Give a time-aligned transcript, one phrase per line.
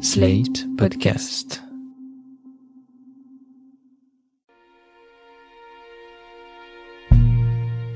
[0.00, 1.60] Slate Podcast.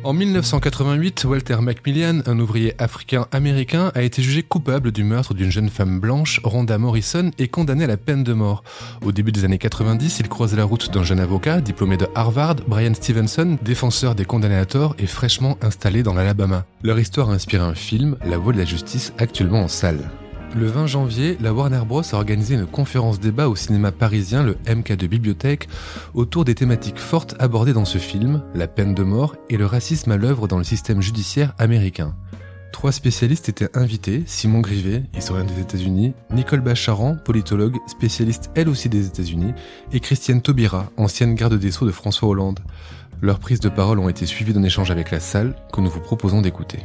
[0.02, 5.68] En 1988, Walter Macmillan, un ouvrier africain-américain, a été jugé coupable du meurtre d'une jeune
[5.68, 8.64] femme blanche, Rhonda Morrison, et condamné à la peine de mort.
[9.04, 12.56] Au début des années 90, il croise la route d'un jeune avocat, diplômé de Harvard,
[12.66, 16.66] Brian Stevenson, défenseur des condamnés à tort et fraîchement installé dans l'Alabama.
[16.82, 20.10] Leur histoire a inspiré un film, La Voix de la Justice, actuellement en salle.
[20.54, 22.02] Le 20 janvier, la Warner Bros.
[22.02, 25.66] a organisé une conférence débat au cinéma parisien, le MK2 Bibliothèque,
[26.12, 30.12] autour des thématiques fortes abordées dans ce film, la peine de mort et le racisme
[30.12, 32.14] à l'œuvre dans le système judiciaire américain.
[32.70, 38.90] Trois spécialistes étaient invités, Simon Grivet, historien des États-Unis, Nicole Bacharan, politologue, spécialiste elle aussi
[38.90, 39.54] des États-Unis,
[39.92, 42.60] et Christiane Taubira, ancienne garde des Sceaux de François Hollande.
[43.22, 46.00] Leurs prises de parole ont été suivies d'un échange avec la salle que nous vous
[46.00, 46.80] proposons d'écouter.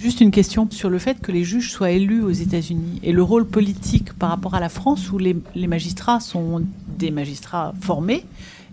[0.00, 3.22] Juste une question sur le fait que les juges soient élus aux États-Unis et le
[3.22, 5.36] rôle politique par rapport à la France où les,
[5.66, 6.62] magistrats sont
[6.96, 8.24] des magistrats formés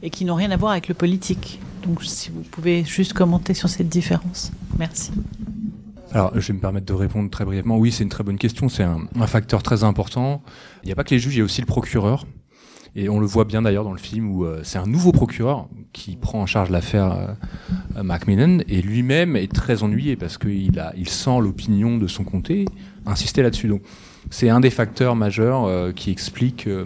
[0.02, 1.60] et qui n'ont rien à voir avec le politique.
[1.84, 4.54] Donc si vous pouvez juste commenter sur cette différence.
[4.80, 5.12] Merci.
[6.14, 7.78] Alors, je vais me permettre de répondre très brièvement.
[7.78, 8.70] Oui, c'est une très bonne question.
[8.70, 10.42] C'est un, un, facteur très important.
[10.84, 12.26] Il n'y a pas que les juges, il y a aussi le procureur.
[13.00, 15.70] Et on le voit bien d'ailleurs dans le film où euh, c'est un nouveau procureur
[15.94, 17.38] qui prend en charge l'affaire
[17.96, 22.66] euh, Macmillan et lui-même est très ennuyé parce qu'il il sent l'opinion de son comté
[23.06, 23.68] insister là-dessus.
[23.68, 23.84] Donc,
[24.30, 26.86] c'est un des facteurs majeurs euh, qui explique euh,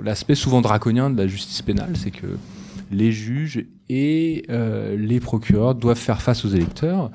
[0.00, 2.38] l'aspect souvent draconien de la justice pénale, c'est que
[2.90, 7.10] les juges et les procureurs doivent faire face aux électeurs.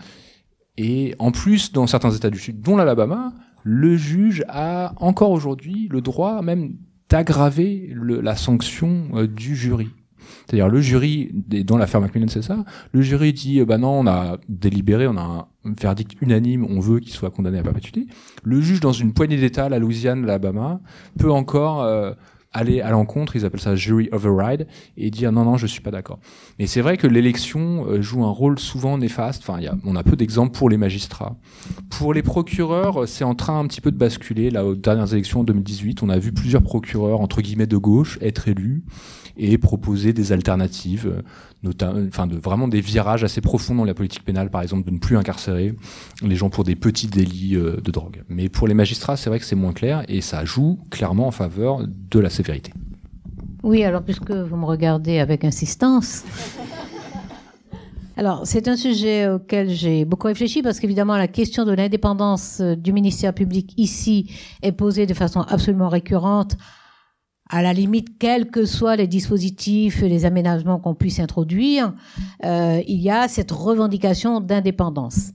[0.77, 3.33] Et en plus, dans certains États du Sud, dont l'Alabama,
[3.63, 6.75] le juge a encore aujourd'hui le droit même
[7.09, 9.89] d'aggraver la sanction euh, du jury.
[10.45, 11.31] C'est-à-dire le jury,
[11.65, 15.21] dans l'affaire Macmillan c'est ça, le jury dit bah non on a délibéré, on a
[15.21, 18.07] un verdict unanime, on veut qu'il soit condamné à perpétuité.
[18.43, 20.81] Le juge dans une poignée d'État, la Louisiane, l'Alabama,
[21.17, 22.11] peut encore euh,
[22.57, 25.91] aller à l'encontre, ils appellent ça jury override, et dire non, non, je suis pas
[25.91, 26.19] d'accord.
[26.59, 29.43] Mais c'est vrai que l'élection euh, joue un rôle souvent néfaste.
[29.47, 31.35] Enfin, on a peu d'exemples pour les magistrats.
[31.89, 34.49] Pour les procureurs, c'est en train un petit peu de basculer.
[34.49, 38.17] Là, aux dernières élections en 2018, on a vu plusieurs procureurs, entre guillemets, de gauche
[38.21, 38.83] être élus
[39.37, 41.23] et proposer des alternatives,
[41.63, 44.99] notamment, enfin, vraiment des virages assez profonds dans la politique pénale, par exemple, de ne
[44.99, 45.75] plus incarcérer
[46.21, 48.23] les gens pour des petits délits euh, de drogue.
[48.29, 51.31] Mais pour les magistrats, c'est vrai que c'est moins clair et ça joue clairement en
[51.31, 52.71] faveur de la sévérité.
[53.63, 56.23] Oui, alors puisque vous me regardez avec insistance.
[58.15, 62.91] Alors, c'est un sujet auquel j'ai beaucoup réfléchi parce qu'évidemment, la question de l'indépendance du
[62.91, 64.31] ministère public ici
[64.63, 66.57] est posée de façon absolument récurrente
[67.49, 71.93] à la limite, quels que soient les dispositifs et les aménagements qu'on puisse introduire,
[72.43, 75.31] euh, il y a cette revendication d'indépendance.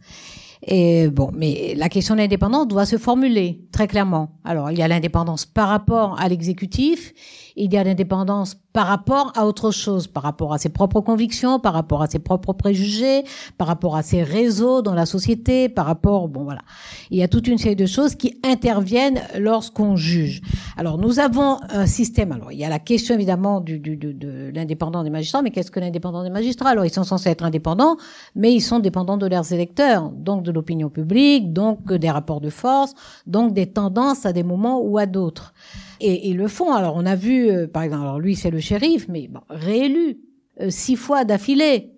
[0.65, 4.31] Et bon, mais la question de l'indépendance doit se formuler très clairement.
[4.45, 7.13] Alors, il y a l'indépendance par rapport à l'exécutif,
[7.57, 11.59] il y a l'indépendance par rapport à autre chose, par rapport à ses propres convictions,
[11.59, 13.25] par rapport à ses propres préjugés,
[13.59, 16.63] par rapport à ses réseaux dans la société, par rapport, bon voilà.
[17.11, 20.41] Il y a toute une série de choses qui interviennent lorsqu'on juge.
[20.77, 24.13] Alors, nous avons un système, alors il y a la question évidemment du, du, de,
[24.13, 26.71] de l'indépendance des magistrats, mais qu'est-ce que l'indépendance des magistrats?
[26.71, 27.97] Alors, ils sont censés être indépendants,
[28.35, 32.51] mais ils sont dépendants de leurs électeurs, donc de l'opinion publique, donc des rapports de
[32.51, 32.95] force,
[33.27, 35.53] donc des tendances à des moments ou à d'autres
[36.03, 36.73] et ils le font.
[36.73, 40.19] Alors on a vu, euh, par exemple, lui c'est le shérif, mais réélu
[40.61, 41.93] euh, six fois d'affilée,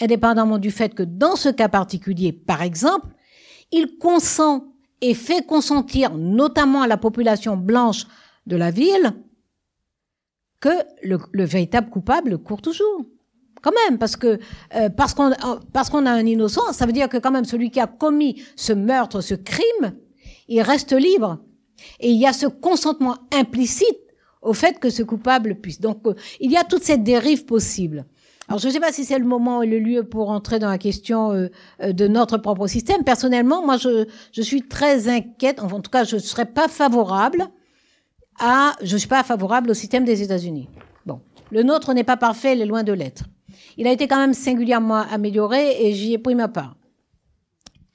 [0.00, 3.06] indépendamment du fait que dans ce cas particulier, par exemple,
[3.72, 4.64] il consent
[5.00, 8.06] et fait consentir, notamment à la population blanche
[8.46, 9.12] de la ville,
[10.60, 10.70] que
[11.02, 13.04] le, le véritable coupable court toujours.
[13.62, 14.38] Quand même, parce que
[14.76, 15.32] euh, parce qu'on
[15.72, 18.42] parce qu'on a un innocent, ça veut dire que quand même celui qui a commis
[18.56, 19.94] ce meurtre, ce crime,
[20.48, 21.38] il reste libre.
[22.00, 23.98] Et il y a ce consentement implicite
[24.42, 25.80] au fait que ce coupable puisse.
[25.80, 28.04] Donc, euh, il y a toute cette dérive possible.
[28.46, 30.68] Alors, je ne sais pas si c'est le moment et le lieu pour entrer dans
[30.68, 31.48] la question euh,
[31.82, 33.02] euh, de notre propre système.
[33.02, 35.60] Personnellement, moi, je, suis très inquiète.
[35.62, 37.46] Enfin, en tout cas, je ne serais pas favorable
[38.38, 40.68] à, je suis pas favorable au système des États-Unis.
[41.06, 41.20] Bon,
[41.50, 43.24] le nôtre n'est pas parfait, il est loin de l'être.
[43.78, 46.76] Il a été quand même singulièrement amélioré et j'y ai pris ma part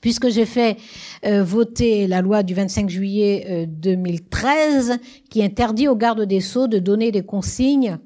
[0.02, 0.78] puisque j'ai fait
[1.26, 4.98] euh, voter la loi du 25 juillet euh, 2013
[5.30, 7.98] qui interdit aux gardes des sceaux de donner des consignes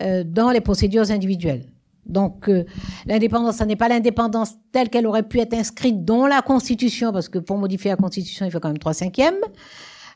[0.00, 1.66] euh, dans les procédures individuelles.
[2.06, 2.64] Donc euh,
[3.06, 7.28] l'indépendance, ça n'est pas l'indépendance telle qu'elle aurait pu être inscrite dans la Constitution, parce
[7.28, 9.40] que pour modifier la Constitution, il faut quand même trois cinquièmes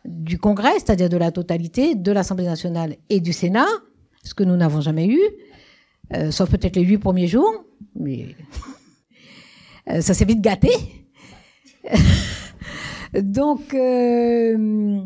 [0.05, 3.67] du Congrès, c'est-à-dire de la totalité, de l'Assemblée nationale et du Sénat,
[4.23, 5.21] ce que nous n'avons jamais eu,
[6.15, 7.65] euh, sauf peut-être les huit premiers jours,
[7.95, 8.73] mais euh,
[9.87, 10.71] ça s'est vite gâté.
[13.15, 15.01] Donc, euh,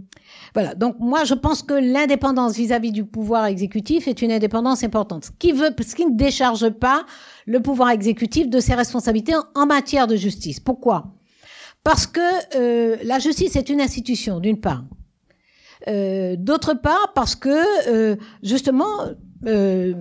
[0.55, 0.75] Voilà.
[0.75, 5.27] Donc moi, je pense que l'indépendance vis-à-vis du pouvoir exécutif est une indépendance importante.
[5.27, 7.05] Ce qui veut, ce qui ne décharge pas
[7.47, 10.61] le pouvoir exécutif de ses responsabilités en matière de justice.
[10.61, 11.13] Pourquoi?
[11.85, 12.21] Parce que
[12.57, 14.85] euh, la justice est une institution, d'une part.
[15.89, 18.87] Euh, D'autre part, parce que euh, justement,
[19.47, 19.95] euh,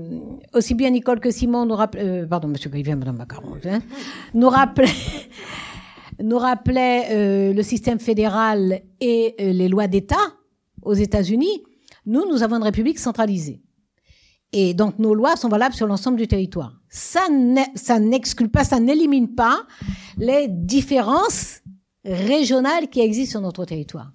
[0.54, 3.80] aussi bien Nicole que Simon nous rappelait, euh, pardon, Monsieur Grivet, Madame Macaron, hein,
[4.34, 4.88] nous rappelait,
[6.22, 10.16] nous rappelait euh, le système fédéral et euh, les lois d'État
[10.82, 11.64] aux États-Unis.
[12.06, 13.62] Nous, nous avons une république centralisée.
[14.52, 16.74] Et donc nos lois sont valables sur l'ensemble du territoire.
[16.90, 19.62] Ça n'exclut pas, ça n'élimine pas
[20.18, 21.62] les différences
[22.04, 24.12] régionales qui existent sur notre territoire.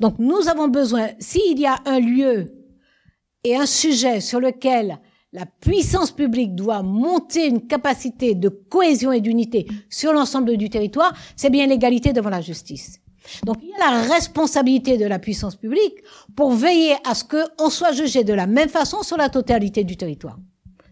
[0.00, 2.46] Donc nous avons besoin, s'il y a un lieu
[3.46, 4.98] et un sujet sur lequel
[5.32, 11.12] la puissance publique doit monter une capacité de cohésion et d'unité sur l'ensemble du territoire,
[11.36, 13.00] c'est bien l'égalité devant la justice.
[13.44, 15.94] Donc il y a la responsabilité de la puissance publique
[16.34, 19.96] pour veiller à ce qu'on soit jugé de la même façon sur la totalité du
[19.96, 20.38] territoire.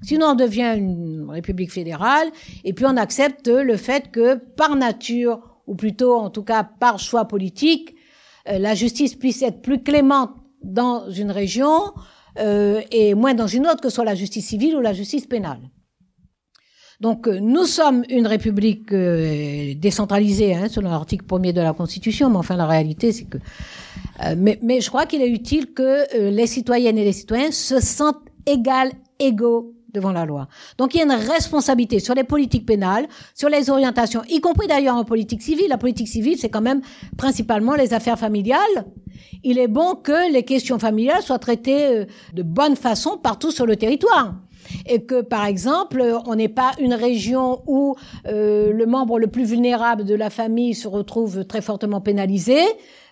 [0.03, 2.29] Sinon, on devient une république fédérale
[2.63, 7.01] et puis on accepte le fait que par nature, ou plutôt en tout cas par
[7.01, 7.97] choix politique,
[8.49, 10.31] euh, la justice puisse être plus clémente
[10.63, 11.93] dans une région
[12.39, 15.61] euh, et moins dans une autre, que soit la justice civile ou la justice pénale.
[17.01, 22.31] Donc euh, nous sommes une république euh, décentralisée, hein, selon l'article 1er de la Constitution,
[22.31, 23.39] mais enfin la réalité c'est que...
[23.39, 25.83] euh, mais, mais je crois qu'il est utile que
[26.17, 30.49] euh, les citoyennes et les citoyens se sentent égales, égaux devant la loi.
[30.77, 34.67] Donc il y a une responsabilité sur les politiques pénales, sur les orientations, y compris
[34.67, 35.69] d'ailleurs en politique civile.
[35.69, 36.83] La politique civile, c'est quand même
[37.17, 38.85] principalement les affaires familiales.
[39.45, 43.67] Il est bon que les questions familiales soient traitées euh, de bonne façon partout sur
[43.67, 44.35] le territoire.
[44.87, 47.97] Et que, par exemple, euh, on n'est pas une région où
[48.27, 52.59] euh, le membre le plus vulnérable de la famille se retrouve très fortement pénalisé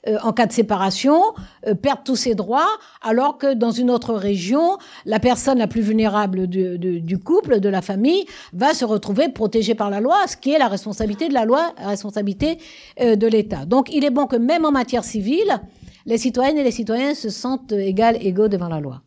[0.08, 1.22] euh, en cas de séparation,
[1.68, 2.68] euh, perd tous ses droits,
[3.02, 7.82] alors que dans une autre région, la personne la plus vulnérable du, couple, de la
[7.82, 11.44] famille, va se retrouver protégée par la loi, ce qui est la responsabilité de la
[11.44, 12.58] loi, la responsabilité
[13.00, 13.64] euh, de l'État.
[13.64, 15.60] Donc, il est bon que même en matière civile,
[16.04, 19.02] les citoyennes et les citoyens se sentent égales, égaux devant la loi.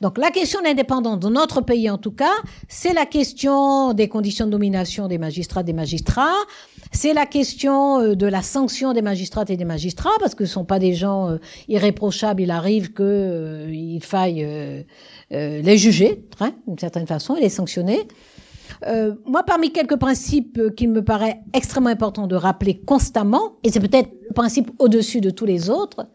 [0.00, 2.34] Donc la question de l'indépendance dans notre pays en tout cas,
[2.68, 6.44] c'est la question des conditions de nomination des magistrats des magistrats,
[6.92, 10.52] c'est la question euh, de la sanction des magistrates et des magistrats parce que ce
[10.52, 11.38] sont pas des gens euh,
[11.68, 14.82] irréprochables, il arrive que euh, il faille euh,
[15.32, 18.06] euh, les juger, hein, d'une certaine façon, et les sanctionner.
[18.86, 23.70] Euh, moi, parmi quelques principes euh, qu'il me paraît extrêmement important de rappeler constamment, et
[23.70, 26.06] c'est peut-être le principe au-dessus de tous les autres,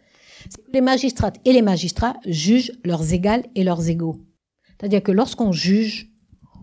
[0.74, 4.18] les magistrates et les magistrats jugent leurs égales et leurs égaux.
[4.80, 6.12] C'est-à-dire que lorsqu'on juge,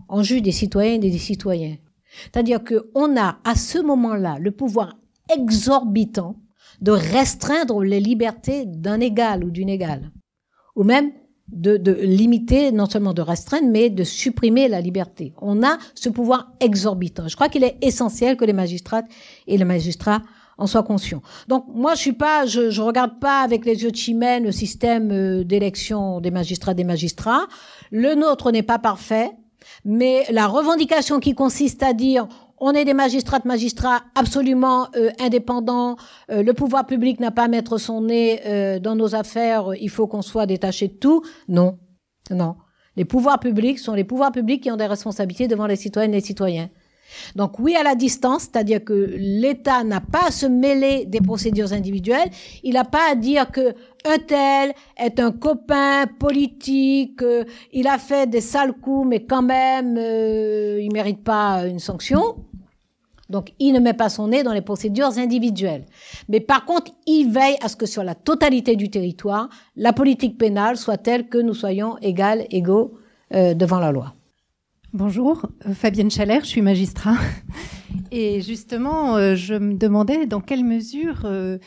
[0.09, 1.77] on juge des citoyennes et des citoyens.
[2.23, 4.97] C'est-à-dire qu'on a à ce moment-là le pouvoir
[5.33, 6.35] exorbitant
[6.81, 10.11] de restreindre les libertés d'un égal ou d'une égale.
[10.75, 11.11] Ou même
[11.51, 15.33] de, de limiter, non seulement de restreindre, mais de supprimer la liberté.
[15.41, 17.27] On a ce pouvoir exorbitant.
[17.27, 19.07] Je crois qu'il est essentiel que les magistrates
[19.47, 20.21] et les magistrats
[20.59, 21.21] en soient conscients.
[21.47, 24.51] Donc moi, je suis pas, je, je regarde pas avec les yeux de chimène le
[24.51, 27.47] système euh, d'élection des magistrats des magistrats.
[27.91, 29.31] Le nôtre n'est pas parfait,
[29.85, 32.27] mais la revendication qui consiste à dire
[32.61, 35.95] on est des magistrats, magistrats absolument euh, indépendants.
[36.29, 39.71] euh, le pouvoir public n'a pas à mettre son nez euh, dans nos affaires.
[39.79, 41.23] Il faut qu'on soit détaché de tout.
[41.47, 41.77] Non,
[42.31, 42.55] non.
[42.95, 46.17] Les pouvoirs publics sont les pouvoirs publics qui ont des responsabilités devant les citoyennes et
[46.17, 46.69] les citoyens.
[47.35, 51.73] Donc oui à la distance, c'est-à-dire que l'État n'a pas à se mêler des procédures
[51.73, 52.29] individuelles,
[52.63, 53.73] il n'a pas à dire que
[54.05, 59.41] un tel est un copain politique, euh, il a fait des sales coups, mais quand
[59.41, 62.35] même euh, il mérite pas une sanction.
[63.29, 65.85] Donc il ne met pas son nez dans les procédures individuelles.
[66.29, 70.37] Mais par contre, il veille à ce que sur la totalité du territoire, la politique
[70.37, 72.95] pénale soit telle que nous soyons égales, égaux
[73.33, 74.15] euh, devant la loi.
[74.91, 77.13] Bonjour, euh, Fabienne Chalère, je suis magistrat.
[78.11, 81.59] Et justement, euh, je me demandais dans quelle mesure euh,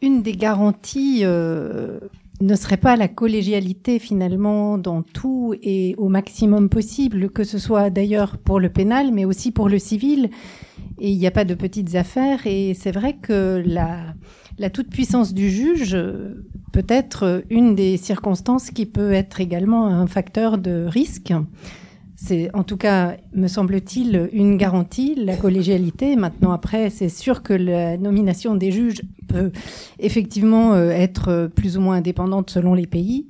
[0.00, 7.30] une des garanties ne serait pas la collégialité finalement dans tout et au maximum possible,
[7.30, 10.30] que ce soit d'ailleurs pour le pénal, mais aussi pour le civil.
[11.00, 12.46] Et il n'y a pas de petites affaires.
[12.46, 14.14] Et c'est vrai que la,
[14.58, 15.98] la toute-puissance du juge
[16.72, 21.34] peut être une des circonstances qui peut être également un facteur de risque.
[22.22, 26.16] C'est en tout cas, me semble-t-il, une garantie, la collégialité.
[26.16, 29.50] Maintenant, après, c'est sûr que la nomination des juges peut
[29.98, 33.26] effectivement euh, être euh, plus ou moins indépendante selon les pays.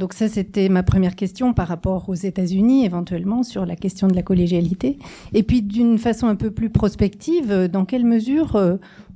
[0.00, 4.14] Donc ça, c'était ma première question par rapport aux États-Unis, éventuellement, sur la question de
[4.14, 4.98] la collégialité.
[5.34, 8.60] Et puis, d'une façon un peu plus prospective, euh, dans quelle mesure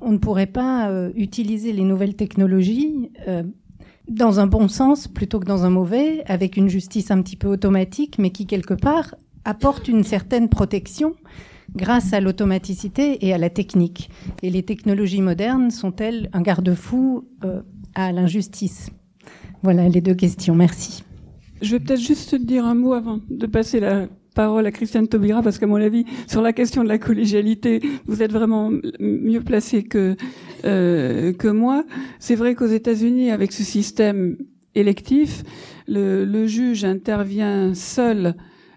[0.00, 3.10] on ne pourrait pas utiliser les nouvelles technologies
[4.08, 7.48] dans un bon sens plutôt que dans un mauvais, avec une justice un petit peu
[7.48, 11.14] automatique, mais qui quelque part apporte une certaine protection
[11.74, 14.10] grâce à l'automaticité et à la technique.
[14.42, 17.62] Et les technologies modernes sont-elles un garde-fou euh,
[17.94, 18.90] à l'injustice?
[19.62, 20.54] Voilà les deux questions.
[20.54, 21.02] Merci.
[21.62, 25.08] Je vais peut-être juste te dire un mot avant de passer la parole à Christiane
[25.08, 29.40] Taubira, parce qu'à mon avis, sur la question de la collégialité, vous êtes vraiment mieux
[29.40, 30.14] placé que
[30.64, 31.84] euh, que moi.
[32.20, 34.36] C'est vrai qu'aux États-Unis, avec ce système
[34.74, 35.42] électif,
[35.88, 38.34] le, le juge intervient seul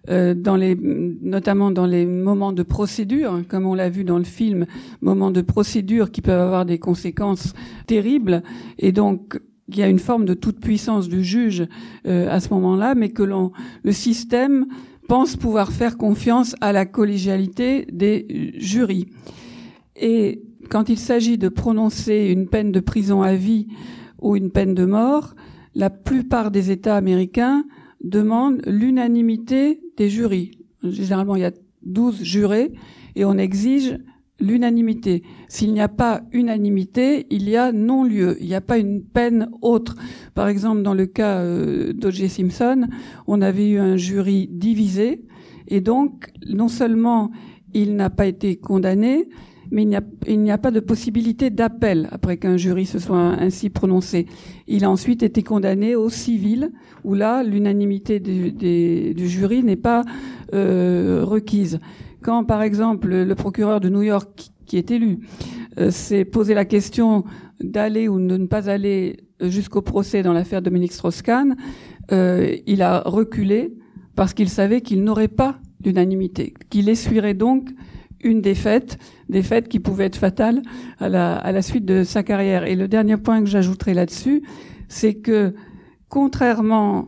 [0.10, 4.24] euh, dans les, notamment dans les moments de procédure, comme on l'a vu dans le
[4.24, 4.66] film,
[5.02, 7.54] moments de procédure qui peuvent avoir des conséquences
[7.86, 8.44] terribles,
[8.78, 11.68] et donc il y a une forme de toute puissance du juge
[12.08, 14.66] euh, à ce moment-là, mais que le système
[15.10, 19.08] pense pouvoir faire confiance à la collégialité des jurys.
[19.96, 23.68] Et quand il s'agit de prononcer une peine de prison à vie
[24.22, 25.34] ou une peine de mort,
[25.74, 27.66] la plupart des États américains
[28.04, 30.52] demandent l'unanimité des jurys.
[30.84, 32.72] Généralement, il y a 12 jurés
[33.16, 33.98] et on exige
[34.40, 35.24] l'unanimité.
[35.48, 38.38] S'il n'y a pas unanimité, il y a non-lieu.
[38.40, 39.96] Il n'y a pas une peine autre.
[40.34, 42.30] Par exemple, dans le cas euh, d'O.J.
[42.30, 42.88] Simpson,
[43.28, 45.26] on avait eu un jury divisé
[45.68, 47.32] et donc non seulement
[47.74, 49.30] il n'a pas été condamné,
[49.72, 49.84] mais
[50.28, 54.26] il n'y a, pas de possibilité d'appel après qu'un jury se soit ainsi prononcé.
[54.68, 56.72] Il a ensuite été condamné au civil,
[57.04, 60.04] où là, l'unanimité du, jury n'est pas
[60.54, 61.80] euh, requise.
[62.22, 65.20] Quand, par exemple, le procureur de New York, qui est élu,
[65.80, 67.24] euh, s'est posé la question
[67.62, 71.56] d'aller ou de ne pas aller jusqu'au procès dans l'affaire Dominique Strauss-Kahn,
[72.12, 73.74] euh, il a reculé
[74.16, 77.70] parce qu'il savait qu'il n'aurait pas l'unanimité, qu'il essuierait donc
[78.22, 78.98] une défaite,
[79.30, 80.62] défaite qui pouvait être fatale
[81.00, 82.66] à la, à la suite de sa carrière.
[82.66, 84.44] Et le dernier point que j'ajouterai là-dessus,
[84.90, 85.54] c'est que
[86.10, 87.08] contrairement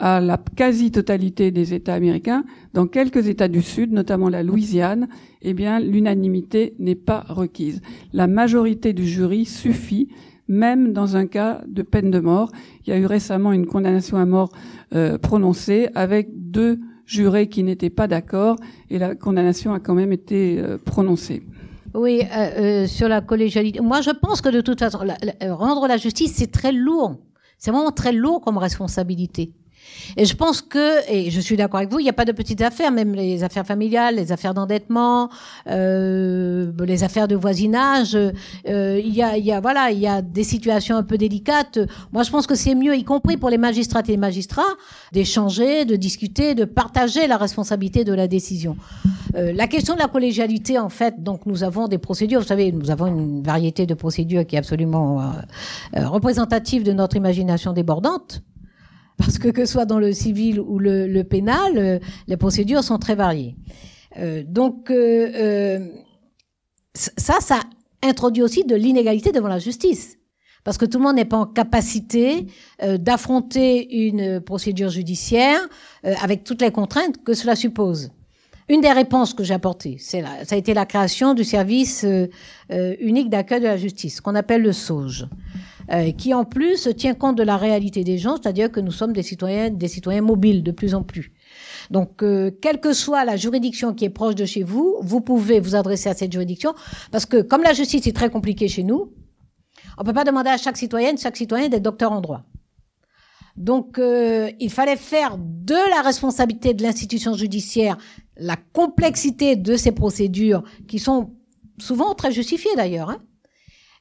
[0.00, 5.08] à la quasi-totalité des États américains, dans quelques États du Sud, notamment la Louisiane,
[5.42, 7.80] eh bien, l'unanimité n'est pas requise.
[8.12, 10.08] La majorité du jury suffit,
[10.48, 12.50] même dans un cas de peine de mort.
[12.84, 14.50] Il y a eu récemment une condamnation à mort
[14.94, 16.80] euh, prononcée avec deux
[17.10, 18.56] jurés qui n'étaient pas d'accord
[18.88, 21.42] et la condamnation a quand même été euh, prononcée.
[21.92, 23.80] Oui, euh, euh, sur la collégialité.
[23.80, 25.00] Moi, je pense que de toute façon,
[25.42, 27.16] rendre la justice, c'est très lourd.
[27.58, 29.52] C'est vraiment très lourd comme responsabilité.
[30.16, 32.32] Et je pense que, et je suis d'accord avec vous, il n'y a pas de
[32.32, 35.30] petites affaires, même les affaires familiales, les affaires d'endettement,
[35.68, 38.14] euh, les affaires de voisinage.
[38.14, 41.18] Euh, il, y a, il y a, voilà, il y a des situations un peu
[41.18, 41.78] délicates.
[42.12, 44.62] Moi, je pense que c'est mieux, y compris pour les magistrats et les magistrats,
[45.12, 48.76] d'échanger, de discuter, de partager la responsabilité de la décision.
[49.36, 52.40] Euh, la question de la collégialité, en fait, donc nous avons des procédures.
[52.40, 55.24] Vous savez, nous avons une variété de procédures qui est absolument euh,
[55.96, 58.42] euh représentative de notre imagination débordante
[59.20, 62.98] parce que que ce soit dans le civil ou le, pénal, euh, les procédures sont
[62.98, 63.54] très variées.
[64.16, 65.86] Euh, donc euh,
[66.94, 67.60] ça, ça
[68.02, 70.16] introduit aussi de l'inégalité devant la justice.
[70.64, 72.46] Parce que tout le monde n'est pas en capacité
[72.82, 75.58] d'affronter une procédure judiciaire
[76.02, 78.10] avec toutes les contraintes que cela suppose.
[78.68, 82.04] Une des réponses que j'ai apportées, c'est ça a été la création du service
[82.68, 85.28] unique d'accueil de la justice, qu'on appelle le SOGE.
[85.90, 89.12] Euh, qui en plus tient compte de la réalité des gens, c'est-à-dire que nous sommes
[89.12, 91.32] des citoyens, des citoyens mobiles de plus en plus.
[91.90, 95.58] Donc, euh, quelle que soit la juridiction qui est proche de chez vous, vous pouvez
[95.58, 96.74] vous adresser à cette juridiction,
[97.10, 99.12] parce que comme la justice est très compliquée chez nous,
[99.98, 102.44] on peut pas demander à chaque citoyenne, chaque citoyen d'être docteur en droit.
[103.56, 107.96] Donc, euh, il fallait faire de la responsabilité de l'institution judiciaire
[108.36, 111.32] la complexité de ces procédures, qui sont
[111.78, 113.18] souvent très justifiées d'ailleurs, hein,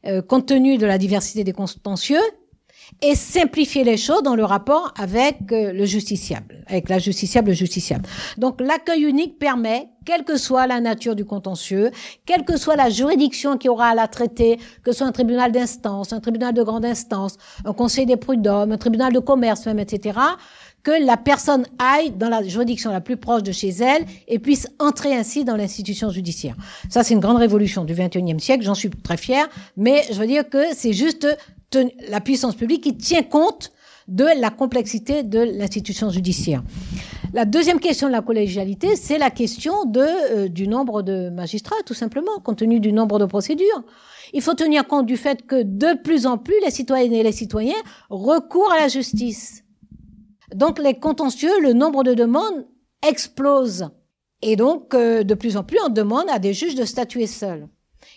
[0.05, 2.21] euh, compte tenu de la diversité des contentieux,
[3.01, 7.53] et simplifier les choses dans le rapport avec euh, le justiciable, avec la justiciable, le
[7.53, 8.05] justiciable.
[8.37, 11.91] Donc l'accueil unique permet, quelle que soit la nature du contentieux,
[12.25, 15.51] quelle que soit la juridiction qui aura à la traiter, que ce soit un tribunal
[15.51, 19.79] d'instance, un tribunal de grande instance, un conseil des prud'hommes, un tribunal de commerce même,
[19.79, 20.17] etc.,
[20.83, 24.67] que la personne aille dans la juridiction la plus proche de chez elle et puisse
[24.79, 26.55] entrer ainsi dans l'institution judiciaire.
[26.89, 30.27] Ça, c'est une grande révolution du XXIe siècle, j'en suis très fière, mais je veux
[30.27, 31.27] dire que c'est juste
[32.07, 33.71] la puissance publique qui tient compte
[34.07, 36.63] de la complexité de l'institution judiciaire.
[37.31, 41.75] La deuxième question de la collégialité, c'est la question de, euh, du nombre de magistrats,
[41.86, 43.83] tout simplement, compte tenu du nombre de procédures.
[44.33, 47.31] Il faut tenir compte du fait que de plus en plus, les citoyennes et les
[47.31, 49.63] citoyens recourent à la justice.
[50.53, 52.65] Donc les contentieux, le nombre de demandes
[53.07, 53.89] explose.
[54.41, 57.67] Et donc, euh, de plus en plus, on demande à des juges de statuer seuls.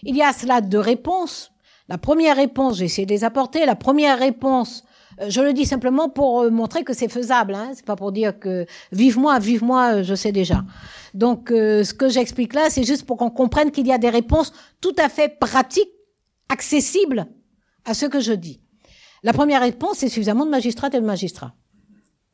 [0.02, 1.52] Il y a cela deux réponses.
[1.88, 4.84] La première réponse, j'ai essayé de les apporter, la première réponse
[5.20, 7.54] Euh, je le dis simplement pour euh, montrer que c'est faisable.
[7.54, 7.72] Hein.
[7.74, 10.64] C'est pas pour dire que vive moi, vive moi, je sais déjà.
[11.12, 14.54] Donc, ce que j'explique là, c'est juste pour qu'on comprenne qu'il y a des réponses
[14.80, 15.92] tout à fait pratiques,
[16.48, 17.26] accessibles
[17.84, 18.62] à ce que je dis.
[19.22, 21.52] La première réponse, c'est suffisamment de magistrats et de magistrats.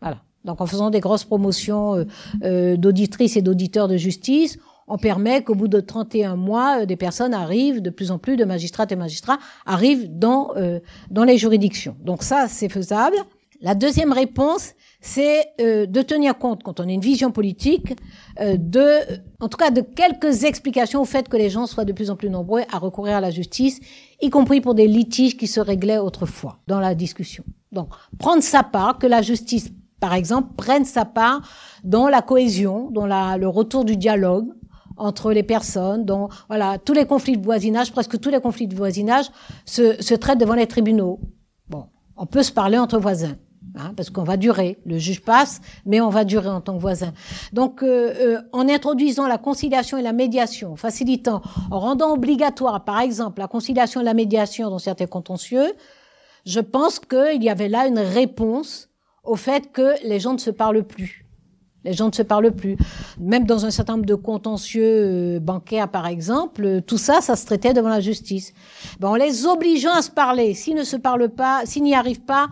[0.00, 0.18] Voilà.
[0.44, 2.06] Donc, en faisant des grosses promotions
[2.42, 7.34] d'auditrices et d'auditeurs de justice, on permet qu'au bout de 31 mois, euh, des personnes
[7.34, 11.96] arrivent, de plus en plus de magistrates et magistrats arrivent dans, euh, dans les juridictions.
[12.02, 13.16] Donc ça, c'est faisable.
[13.60, 17.96] La deuxième réponse, c'est euh, de tenir compte, quand on a une vision politique,
[18.40, 19.00] de,
[19.40, 22.16] en tout cas, de quelques explications au fait que les gens soient de plus en
[22.16, 23.80] plus nombreux à recourir à la justice,
[24.20, 27.42] y compris pour des litiges qui se réglaient autrefois dans la discussion.
[27.72, 27.88] Donc,
[28.18, 31.42] prendre sa part, que la justice, par exemple, prenne sa part
[31.84, 34.48] dans la cohésion, dans la, le retour du dialogue,
[34.96, 38.74] entre les personnes, dont voilà tous les conflits de voisinage, presque tous les conflits de
[38.74, 39.26] voisinage
[39.64, 41.20] se, se traitent devant les tribunaux.
[41.68, 41.86] Bon,
[42.16, 43.36] on peut se parler entre voisins.
[43.76, 44.78] Hein, parce qu'on va durer.
[44.86, 47.12] Le juge passe, mais on va durer en tant que voisin.
[47.52, 53.00] Donc, euh, euh, en introduisant la conciliation et la médiation, facilitant, en rendant obligatoire, par
[53.00, 55.72] exemple, la conciliation et la médiation dans certains contentieux,
[56.44, 58.88] je pense qu'il y avait là une réponse
[59.25, 61.25] au fait que les gens ne se parlent plus.
[61.84, 62.76] Les gens ne se parlent plus.
[63.18, 67.37] Même dans un certain nombre de contentieux euh, bancaires, par exemple, euh, tout ça, ça
[67.37, 68.52] se traitait devant la justice.
[68.98, 72.25] Ben, en les obligeant à se parler, s'ils ne se parlent pas, s'ils n'y arrivent
[72.25, 72.48] pas,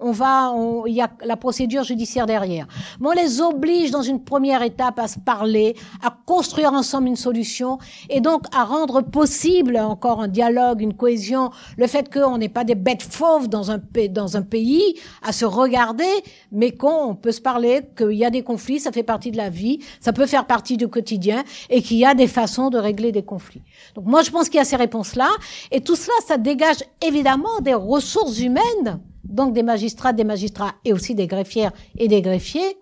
[0.00, 0.52] on va,
[0.86, 2.66] il y a la procédure judiciaire derrière.
[3.00, 7.16] Mais on les oblige dans une première étape à se parler, à construire ensemble une
[7.16, 7.78] solution
[8.08, 12.64] et donc à rendre possible encore un dialogue, une cohésion, le fait qu'on n'est pas
[12.64, 13.80] des bêtes fauves dans un,
[14.10, 16.04] dans un pays à se regarder,
[16.52, 19.50] mais qu'on peut se parler, qu'il y a des conflits, ça fait partie de la
[19.50, 23.12] vie, ça peut faire partie du quotidien et qu'il y a des façons de régler
[23.12, 23.62] des conflits.
[23.94, 25.28] Donc moi je pense qu'il y a ces réponses-là
[25.70, 30.92] et tout cela, ça dégage évidemment des ressources humaines donc des magistrats, des magistrats et
[30.92, 32.76] aussi des greffières et des greffiers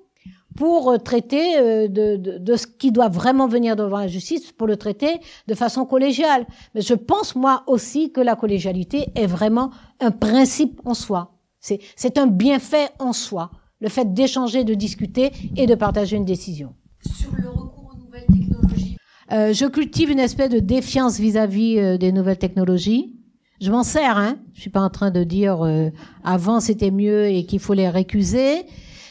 [0.59, 4.51] pour euh, traiter euh, de, de, de, ce qui doit vraiment venir devant la justice,
[4.51, 6.47] pour le traiter de façon collégiale.
[6.75, 9.71] Mais je pense, moi aussi, que la collégialité est vraiment
[10.01, 11.35] un principe en soi.
[11.61, 16.75] C'est un bienfait en soi, le fait d'échanger, de discuter et de partager une décision.
[17.03, 18.97] Sur le recours aux nouvelles technologies
[19.33, 23.18] euh, Je cultive une espèce de défiance vis-à-vis -vis des nouvelles technologies.
[23.61, 24.37] Je m'en sers, hein.
[24.55, 25.91] Je suis pas en train de dire euh,
[26.23, 28.65] avant c'était mieux et qu'il faut les récuser,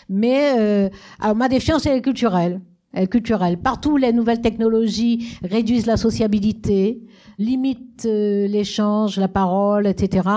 [0.07, 2.61] mais euh, alors ma défiance elle est culturelle.
[2.93, 3.57] Elle est culturelle.
[3.57, 7.01] Partout les nouvelles technologies réduisent la sociabilité,
[7.37, 10.29] limitent euh, l'échange, la parole, etc.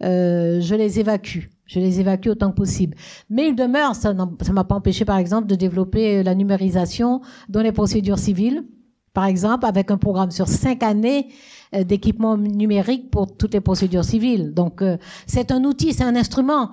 [0.00, 1.46] je les évacue.
[1.66, 2.96] Je les évacue autant que possible.
[3.28, 7.60] Mais il demeure, ça ne m'a pas empêché, par exemple, de développer la numérisation dans
[7.60, 8.64] les procédures civiles,
[9.12, 11.28] par exemple, avec un programme sur cinq années
[11.74, 14.54] euh, d'équipement numérique pour toutes les procédures civiles.
[14.54, 16.70] Donc euh, c'est un outil, c'est un instrument.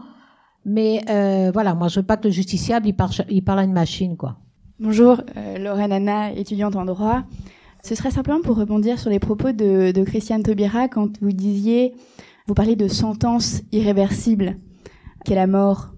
[0.65, 2.95] Mais euh, voilà, moi je veux pas que le justiciable il,
[3.43, 4.37] parle à une machine quoi.
[4.79, 5.21] Bonjour,
[5.59, 7.23] Lorraine Anna, étudiante en droit.
[7.83, 11.93] Ce serait simplement pour rebondir sur les propos de, Christiane Taubira quand vous disiez,
[12.47, 14.57] vous parlez de sentence irréversible,
[15.23, 15.91] qu'est la mort.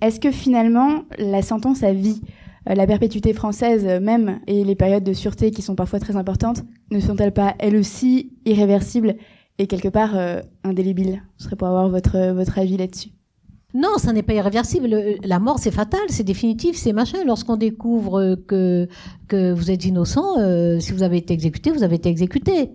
[0.00, 2.26] Est-ce que finalement la sentence à vie euh,
[2.66, 6.62] la perpétuité française euh, même et les périodes de sûreté qui sont parfois très importantes
[6.90, 9.16] ne sont-elles pas elles aussi irréversibles
[9.58, 11.22] et quelque part euh, indélébiles?
[11.38, 13.10] Ce serait pour avoir votre, votre avis là-dessus.
[13.74, 14.94] Non, ça n'est pas irréversible.
[15.24, 17.24] La mort, c'est fatal, c'est définitif, c'est machin.
[17.24, 18.86] Lorsqu'on découvre que,
[19.28, 20.36] que vous êtes innocent,
[20.78, 22.68] si vous avez été exécuté, vous avez été exécuté.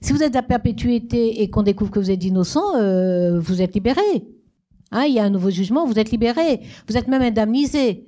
[0.00, 2.72] Si vous êtes à perpétuité et qu'on découvre que vous êtes innocent,
[3.38, 4.00] vous êtes libéré.
[4.90, 6.60] Hein, il y a un nouveau jugement, vous êtes libéré.
[6.88, 8.04] Vous êtes même indemnisé.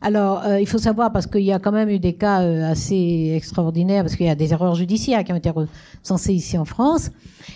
[0.00, 2.70] Alors, euh, il faut savoir, parce qu'il y a quand même eu des cas euh,
[2.70, 6.64] assez extraordinaires, parce qu'il y a des erreurs judiciaires qui ont été recensées ici en
[6.64, 7.10] France.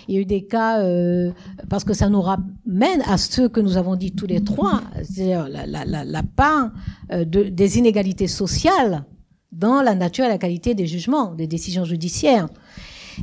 [0.09, 1.33] Il y a eu des cas, euh,
[1.69, 5.49] parce que ça nous ramène à ce que nous avons dit tous les trois, c'est-à-dire
[5.49, 6.71] la, part
[7.11, 9.05] de, des inégalités sociales
[9.53, 12.49] dans la nature et la qualité des jugements, des décisions judiciaires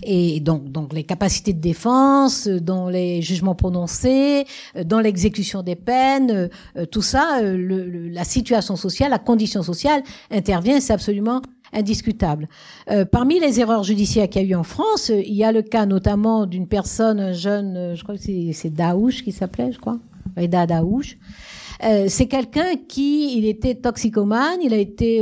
[0.04, 5.64] et donc, donc les capacités de défense, euh, dans les jugements prononcés, euh, dans l'exécution
[5.64, 11.42] des peines, euh, tout ça, le, la situation sociale, la condition sociale intervient, c'est absolument
[11.74, 12.48] indiscutable.
[13.12, 15.86] parmi les erreurs judiciaires qu'il y a eu en France, il y a le cas
[15.86, 20.00] notamment d'une personne, un jeune, je crois que c'est Daouche qui s'appelait, je crois,
[20.38, 21.18] Reda Daouche.
[21.80, 25.22] C'est quelqu'un qui, il était toxicomane, il a été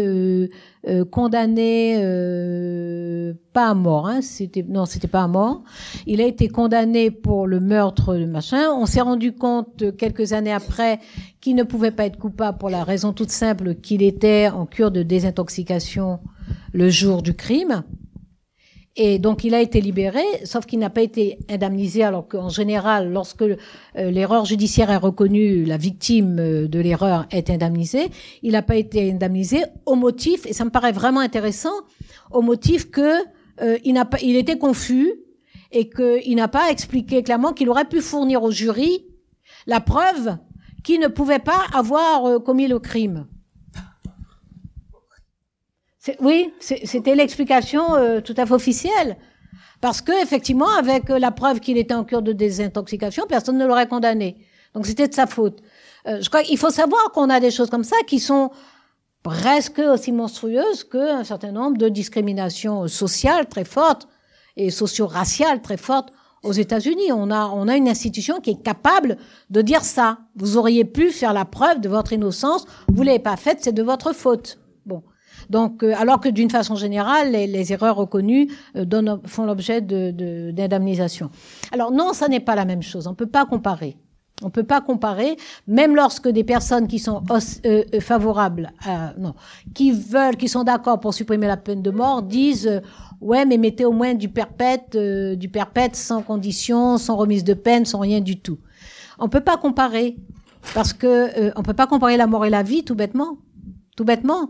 [0.87, 5.63] euh, condamné euh, pas à mort, hein, c'était non, c'était pas à mort.
[6.05, 8.69] Il a été condamné pour le meurtre de machin.
[8.71, 10.99] On s'est rendu compte quelques années après
[11.41, 14.91] qu'il ne pouvait pas être coupable pour la raison toute simple qu'il était en cure
[14.91, 16.19] de désintoxication
[16.71, 17.83] le jour du crime.
[18.97, 23.11] Et donc il a été libéré, sauf qu'il n'a pas été indemnisé, alors qu'en général,
[23.11, 23.55] lorsque euh,
[23.93, 28.07] l'erreur judiciaire est reconnue, la victime euh, de l'erreur est indemnisée.
[28.41, 31.73] Il n'a pas été indemnisé au motif, et ça me paraît vraiment intéressant,
[32.31, 33.21] au motif que
[33.61, 35.11] euh, n'a pas, il était confus
[35.73, 39.05] et qu'il n'a pas expliqué clairement qu'il aurait pu fournir au jury
[39.67, 40.37] la preuve
[40.83, 43.25] qu'il ne pouvait pas avoir commis le crime.
[46.19, 49.17] Oui, c'était l'explication euh, tout à fait officielle.
[49.81, 53.65] Parce que effectivement, avec euh, la preuve qu'il était en cure de désintoxication, personne ne
[53.65, 54.37] l'aurait condamné.
[54.73, 55.61] Donc c'était de sa faute.
[56.07, 58.51] Euh, je crois qu'il faut savoir qu'on a des choses comme ça qui sont
[59.23, 64.07] presque aussi monstrueuses qu'un certain nombre de discriminations sociales très fortes
[64.55, 66.13] et socio-raciales très fortes
[66.43, 67.11] aux États-Unis.
[67.11, 69.17] On a, on a une institution qui est capable
[69.49, 70.19] de dire ça.
[70.35, 72.65] Vous auriez pu faire la preuve de votre innocence.
[72.87, 74.59] Vous l'avez pas faite, c'est de votre faute.
[75.49, 81.29] Donc, euh, alors que d'une façon générale, les, erreurs reconnues euh, font l'objet d'indemnisation.
[81.71, 83.07] alors non, ça n'est pas la même chose.
[83.07, 83.97] On ne peut pas comparer.
[84.41, 87.23] On ne peut pas comparer, même lorsque des personnes qui sont
[87.65, 88.73] euh, favorables,
[89.17, 89.33] non,
[89.73, 92.81] qui veulent, qui sont d'accord pour supprimer la peine de mort, disent
[93.21, 97.85] ouais, mais mettez au moins du perpète, du perpète sans condition, sans remise de peine,
[97.85, 98.59] sans rien du tout.
[99.19, 100.17] On peut pas comparer
[100.73, 103.37] parce que on peut pas comparer la mort et la vie, tout bêtement,
[103.95, 104.49] tout bêtement.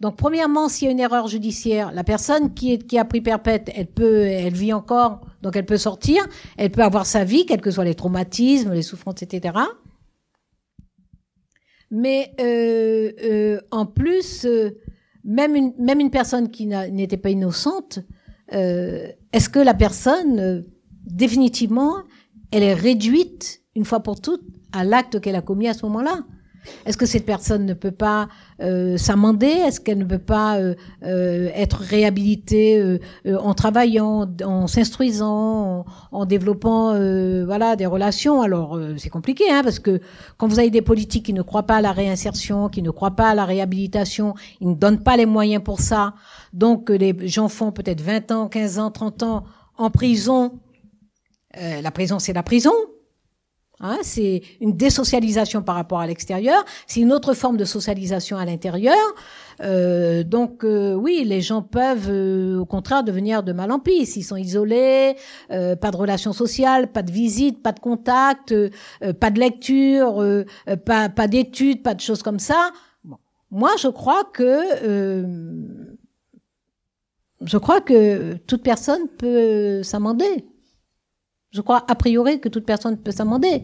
[0.00, 3.20] Donc, premièrement, s'il y a une erreur judiciaire, la personne qui, est, qui a pris
[3.20, 6.24] perpète, elle peut, elle vit encore, donc elle peut sortir,
[6.56, 9.58] elle peut avoir sa vie, quels que soient les traumatismes, les souffrances, etc.
[11.90, 14.78] Mais euh, euh, en plus, euh,
[15.24, 18.00] même, une, même une personne qui n'était pas innocente,
[18.52, 20.62] euh, est-ce que la personne, euh,
[21.04, 21.96] définitivement,
[22.50, 26.24] elle est réduite, une fois pour toutes, à l'acte qu'elle a commis à ce moment-là?
[26.86, 28.28] Est-ce que cette personne ne peut pas
[28.60, 29.46] euh, s'amender?
[29.46, 36.92] Est-ce qu'elle ne peut pas euh, euh, être réhabilitée en travaillant, en s'instruisant, en, développant
[37.44, 38.42] voilà des relations?
[38.42, 40.00] Alors c'est compliqué hein, parce que
[40.36, 43.16] quand vous avez des politiques qui ne croient pas à la réinsertion, qui ne croient
[43.16, 46.14] pas à la réhabilitation, ils ne donnent pas les moyens pour ça.
[46.52, 49.44] Donc les gens font peut-être 20 ans, 15 ans, 30 ans
[49.76, 50.58] en prison.
[51.54, 52.72] la prison, c'est la prison.
[53.80, 58.44] Hein, c'est une désocialisation par rapport à l'extérieur, c'est une autre forme de socialisation à
[58.44, 58.96] l'intérieur.
[59.60, 64.04] Euh, donc euh, oui, les gens peuvent euh, au contraire devenir de mal en pis.
[64.04, 65.14] S'ils sont isolés,
[65.52, 68.52] euh, pas de relations sociales, pas de visite, pas de contact,
[69.20, 70.24] pas de lecture,
[70.84, 72.72] pas, pas d'études, pas de choses comme ça.
[73.52, 75.24] Moi, je crois que
[77.44, 80.44] je crois que toute personne peut s'amender.
[81.50, 83.62] Je crois a priori que toute personne peut s'amender.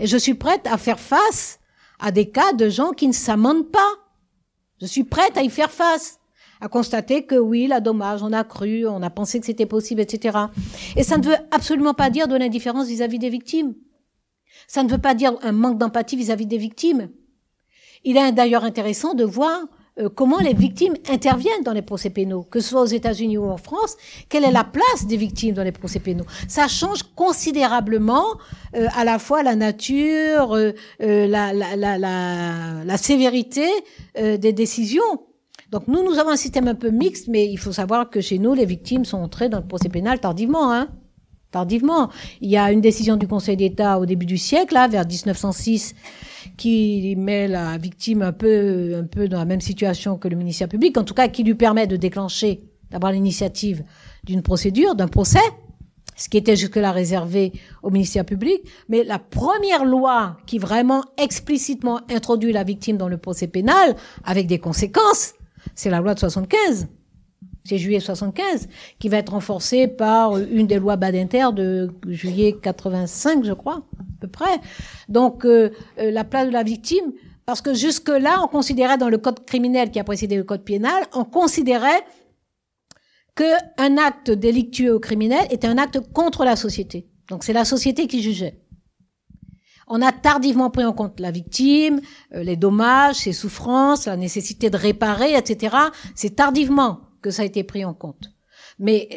[0.00, 1.58] Et je suis prête à faire face
[1.98, 3.92] à des cas de gens qui ne s'amendent pas.
[4.80, 6.18] Je suis prête à y faire face,
[6.60, 10.00] à constater que oui, la dommage, on a cru, on a pensé que c'était possible,
[10.00, 10.38] etc.
[10.96, 13.74] Et ça ne veut absolument pas dire de l'indifférence vis-à-vis des victimes.
[14.66, 17.10] Ça ne veut pas dire un manque d'empathie vis-à-vis des victimes.
[18.04, 19.66] Il est d'ailleurs intéressant de voir
[19.98, 23.44] euh, comment les victimes interviennent dans les procès pénaux, que ce soit aux États-Unis ou
[23.44, 23.96] en France,
[24.28, 26.26] quelle est la place des victimes dans les procès pénaux?
[26.48, 28.26] Ça change considérablement
[28.74, 33.66] euh, à la fois la nature, euh, la, la, la, la, sévérité
[34.16, 35.02] des décisions.
[35.70, 38.38] Donc nous, nous avons un système un peu mixte, mais il faut savoir que chez
[38.38, 40.72] nous, les victimes sont entrées dans le procès pénal tardivement.
[40.72, 40.88] Hein
[42.40, 45.94] Il y a une décision du Conseil d'État au début du siècle, là, vers 1906,
[46.56, 50.68] qui met la victime un peu, un peu dans la même situation que le ministère
[50.68, 53.82] public, en tout cas qui lui permet de déclencher, d'avoir l'initiative
[54.24, 55.38] d'une procédure, d'un procès,
[56.16, 58.60] ce qui était jusque-là réservé au ministère public.
[58.88, 64.46] Mais la première loi qui vraiment explicitement introduit la victime dans le procès pénal, avec
[64.46, 65.34] des conséquences,
[65.74, 66.88] c'est la loi de 75
[67.66, 73.44] c'est juillet 75, qui va être renforcée par une des lois Badinter de juillet 85,
[73.44, 74.60] je crois, à peu près.
[75.08, 77.12] Donc, euh, euh, la place de la victime,
[77.44, 81.04] parce que jusque-là, on considérait dans le code criminel qui a précédé le code pénal,
[81.12, 82.04] on considérait
[83.34, 87.08] qu'un acte délictueux ou criminel était un acte contre la société.
[87.28, 88.60] Donc, c'est la société qui jugeait.
[89.88, 92.00] On a tardivement pris en compte la victime,
[92.34, 95.76] euh, les dommages, ses souffrances, la nécessité de réparer, etc.
[96.14, 98.30] C'est tardivement que ça a été pris en compte.
[98.78, 99.08] Mais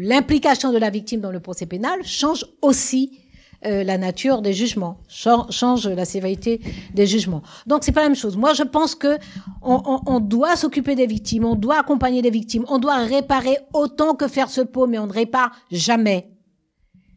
[0.00, 3.20] l'implication de la victime dans le procès pénal change aussi
[3.64, 6.60] euh, la nature des jugements, change la sévérité
[6.92, 7.42] des jugements.
[7.68, 8.36] Donc c'est pas la même chose.
[8.36, 9.16] Moi je pense que
[9.62, 14.16] on, on, doit s'occuper des victimes, on doit accompagner les victimes, on doit réparer autant
[14.16, 16.29] que faire se peut, mais on ne répare jamais.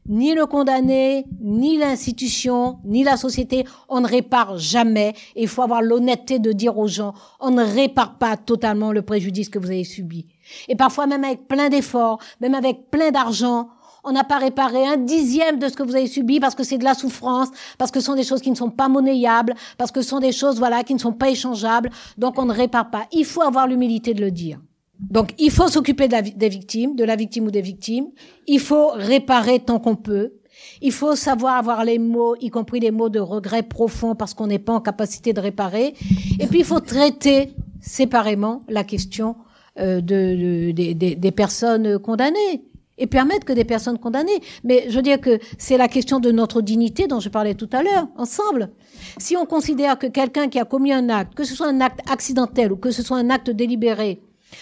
[0.08, 5.14] Ni le condamné, ni l'institution, ni la société, on ne répare jamais.
[5.36, 9.02] Et il faut avoir l'honnêteté de dire aux gens, on ne répare pas totalement le
[9.02, 10.28] préjudice que vous avez subi.
[10.68, 13.70] Et parfois même avec plein d'efforts, même avec plein d'argent,
[14.04, 16.78] on n'a pas réparé un dixième de ce que vous avez subi parce que c'est
[16.78, 19.92] de la souffrance, parce que ce sont des choses qui ne sont pas monnayables, parce
[19.92, 21.90] que ce sont des choses, voilà, qui ne sont pas échangeables.
[22.18, 23.06] Donc on ne répare pas.
[23.14, 24.60] Il faut avoir l'humilité de le dire.
[25.00, 28.08] Donc il faut s'occuper de des victimes, de la victime ou des victimes.
[28.48, 30.34] Il faut réparer tant qu'on peut.
[30.82, 34.48] Il faut savoir avoir les mots, y compris les mots de regret profond parce qu'on
[34.48, 35.94] n'est pas en capacité de réparer.
[36.40, 39.36] Et puis il faut traiter séparément la question
[39.80, 42.64] euh, de, de, des personnes condamnées
[42.98, 44.40] et permettre que des personnes condamnées.
[44.64, 47.70] Mais je veux dire que c'est la question de notre dignité dont je parlais tout
[47.72, 48.70] à l'heure, ensemble.
[49.18, 52.00] Si on considère que quelqu'un qui a commis un acte, que ce soit un acte
[52.10, 54.22] accidentel ou que ce soit un acte délibéré,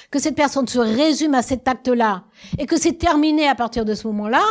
[0.10, 2.23] que cette personne se résume à cet acte-là
[2.58, 4.43] et que c'est terminé à partir de ce moment-là,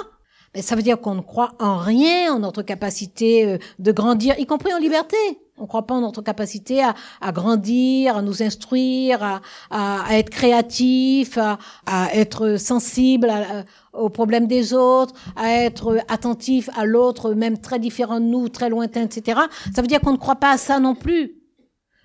[0.53, 4.37] ben ça veut dire qu'on ne croit en rien, en notre capacité euh, de grandir,
[4.38, 5.16] y compris en liberté.
[5.59, 10.14] On ne croit pas en notre capacité à, grandir, à nous instruire, à, à, à
[10.16, 11.59] être créatif, à,
[12.14, 13.31] être sensible
[13.92, 18.70] aux problèmes des autres, à être attentif à l'autre, même très différent de nous, très
[18.70, 19.38] lointain, etc.
[19.74, 21.39] Ça veut dire qu'on ne croit pas à ça non plus.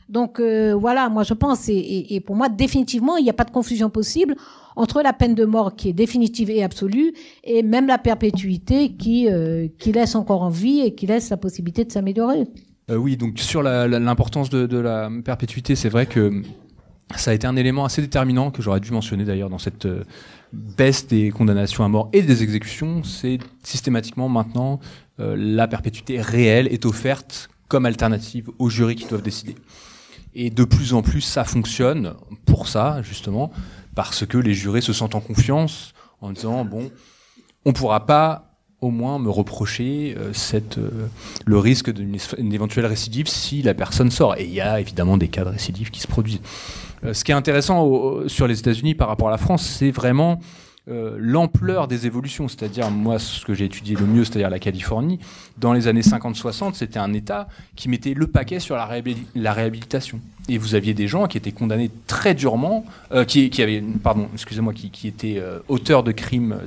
[0.07, 3.51] Donc euh, voilà, moi je pense, et, pour moi définitivement, il n'y a pas de
[3.51, 4.35] confusion possible
[4.75, 7.13] entre la peine de mort qui est définitive et absolue
[7.43, 11.37] et même la perpétuité qui, euh, qui laisse encore en vie et qui laisse la
[11.37, 12.43] possibilité de s'améliorer.
[12.91, 16.43] Euh, oui, donc sur l'importance de, de, la perpétuité, c'est vrai que
[17.15, 19.87] ça a été un élément assez déterminant que j'aurais dû mentionner d'ailleurs dans cette
[20.53, 23.03] baisse des condamnations à mort et des exécutions.
[23.03, 24.79] C'est systématiquement maintenant
[25.17, 29.55] la perpétuité réelle est offerte comme alternative aux jurys qui doivent décider.
[30.35, 32.13] Et de plus en plus, ça fonctionne
[32.45, 33.51] pour ça, justement,
[33.95, 36.91] parce que les jurés se sentent en confiance en disant, bon,
[37.63, 41.07] on pourra pas au moins me reprocher euh, cette, euh,
[41.45, 44.35] le risque d'une éventuelle récidive si la personne sort.
[44.37, 46.41] Et il y a évidemment des cas de récidive qui se produisent.
[47.03, 50.39] Euh, ce qui est intéressant sur les États-Unis par rapport à la France, c'est vraiment
[50.87, 52.47] l'ampleur des évolutions.
[52.47, 55.19] C'est-à-dire, moi, ce que j'ai étudié le mieux, c'est-à-dire la Californie,
[55.57, 60.19] dans les années 50-60, c'était un État qui mettait le paquet sur la, réhabilitation.
[60.47, 62.85] Et vous aviez des gens qui étaient condamnés très durement,
[63.27, 66.57] qui, qui pardon, excusez-moi, qui, qui étaient auteurs de crimes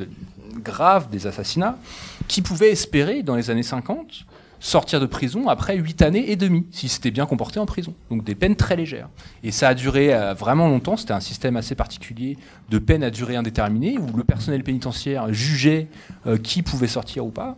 [0.64, 1.78] graves, des assassinats,
[2.26, 4.24] qui pouvaient espérer, dans les années 50,
[4.60, 7.94] sortir de prison après 8 années et demie, si c'était bien comporté en prison.
[8.10, 9.08] Donc des peines très légères.
[9.42, 12.36] Et ça a duré euh, vraiment longtemps, c'était un système assez particulier
[12.70, 15.88] de peine à durée indéterminée, où le personnel pénitentiaire jugeait
[16.26, 17.56] euh, qui pouvait sortir ou pas.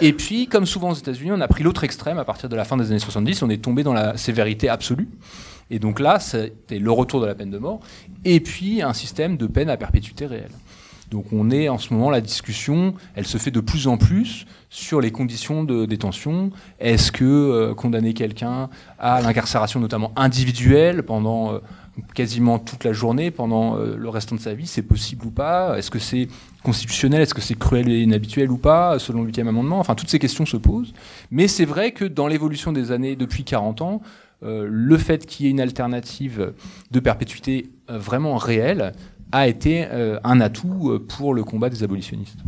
[0.00, 2.64] Et puis, comme souvent aux États-Unis, on a pris l'autre extrême à partir de la
[2.64, 5.08] fin des années 70, on est tombé dans la sévérité absolue.
[5.70, 7.80] Et donc là, c'était le retour de la peine de mort,
[8.24, 10.50] et puis un système de peine à perpétuité réelle.
[11.12, 14.46] Donc on est en ce moment, la discussion, elle se fait de plus en plus
[14.70, 16.50] sur les conditions de détention.
[16.80, 21.58] Est-ce que euh, condamner quelqu'un à l'incarcération notamment individuelle pendant euh,
[22.14, 25.76] quasiment toute la journée, pendant euh, le restant de sa vie, c'est possible ou pas?
[25.76, 26.28] Est-ce que c'est
[26.62, 27.20] constitutionnel?
[27.20, 29.80] Est-ce que c'est cruel et inhabituel ou pas, selon le 8e amendement?
[29.80, 30.94] Enfin, toutes ces questions se posent.
[31.30, 34.00] Mais c'est vrai que dans l'évolution des années depuis 40 ans,
[34.44, 36.52] le fait qu'il y ait une alternative
[36.90, 38.92] de perpétuité vraiment réelle
[39.32, 42.38] a été euh, un atout euh, pour le combat des abolitionnistes.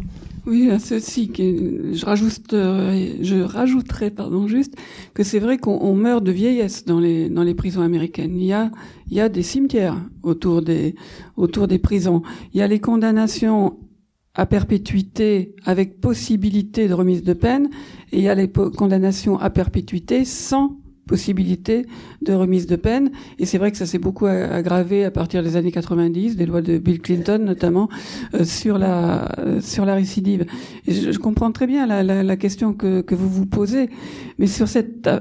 [0.46, 4.76] Oui, à ceci, je, rajouterai, je rajouterai pardon, juste
[5.14, 8.36] que c'est vrai qu'on meurt de vieillesse dans les, prisons américaines.
[8.36, 10.94] Il y, a, des cimetières autour des
[11.82, 12.22] prisons.
[12.52, 13.78] Il y a les condamnations
[14.34, 17.70] à perpétuité avec possibilité de remise de peine
[18.12, 21.86] et il y a les condamnations à perpétuité sans possibilité
[22.22, 23.10] de remise de peine.
[23.38, 26.62] Et c'est vrai que ça s'est beaucoup aggravé à partir des années 90, des lois
[26.62, 27.88] de Bill Clinton notamment,
[28.34, 30.46] euh, sur la euh, sur la récidive.
[30.86, 33.90] Et je, comprends très bien la, la, la, question que, que vous vous posez,
[34.38, 35.20] mais sur cette euh,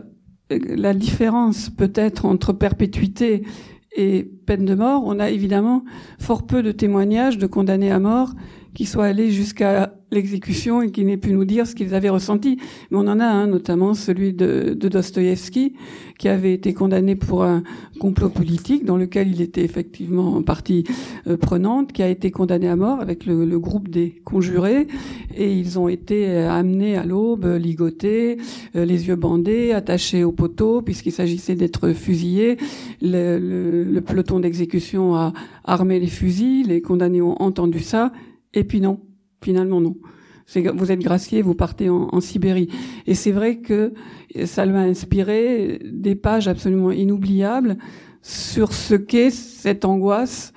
[0.49, 3.43] la différence peut-être entre perpétuité
[3.95, 5.83] et peine de mort, on a évidemment
[6.19, 8.33] fort peu de témoignages de condamnés à mort
[8.73, 12.57] qui soient allés jusqu'à l'exécution et qui n'aient pu nous dire ce qu'ils avaient ressenti.
[12.91, 15.73] Mais on en a un, notamment celui de, de Dostoïevski,
[16.17, 17.63] qui avait été condamné pour un
[17.99, 20.83] complot politique dans lequel il était effectivement partie
[21.27, 24.87] euh, prenante, qui a été condamné à mort avec le, le, groupe des conjurés,
[25.35, 28.37] et ils ont été euh, amenés à l'aube, ligotés,
[28.75, 32.57] euh, les yeux bandés, attachés au poteau, puisqu'il s'agissait d'être fusillés.
[33.01, 35.33] Le, le, le peloton d'exécution a
[35.63, 38.11] armé les fusils, les condamnés ont entendu ça,
[38.53, 38.99] et puis non,
[39.41, 39.95] finalement non.
[40.75, 42.69] Vous êtes gracié, vous partez en, Sibérie.
[43.07, 43.93] Et c'est vrai que
[44.45, 47.77] ça lui a inspiré des pages absolument inoubliables
[48.21, 50.53] sur ce qu'est cette angoisse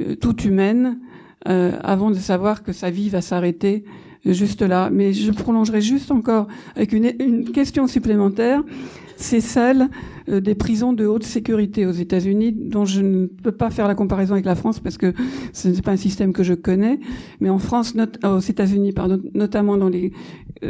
[0.00, 0.98] euh, toute humaine
[1.48, 3.84] euh, avant de savoir que sa vie va s'arrêter
[4.24, 4.90] juste là.
[4.90, 8.62] Mais je prolongerai juste encore avec une, question supplémentaire.
[9.16, 9.86] C'est celle euh,
[10.38, 14.34] des prisons de haute sécurité aux États-Unis, dont je ne peux pas faire la comparaison
[14.34, 15.12] avec la France parce que
[15.52, 17.00] ce n'est pas un système que je connais.
[17.40, 18.94] Mais en France, euh, aux États-Unis,
[19.34, 20.12] notamment dans les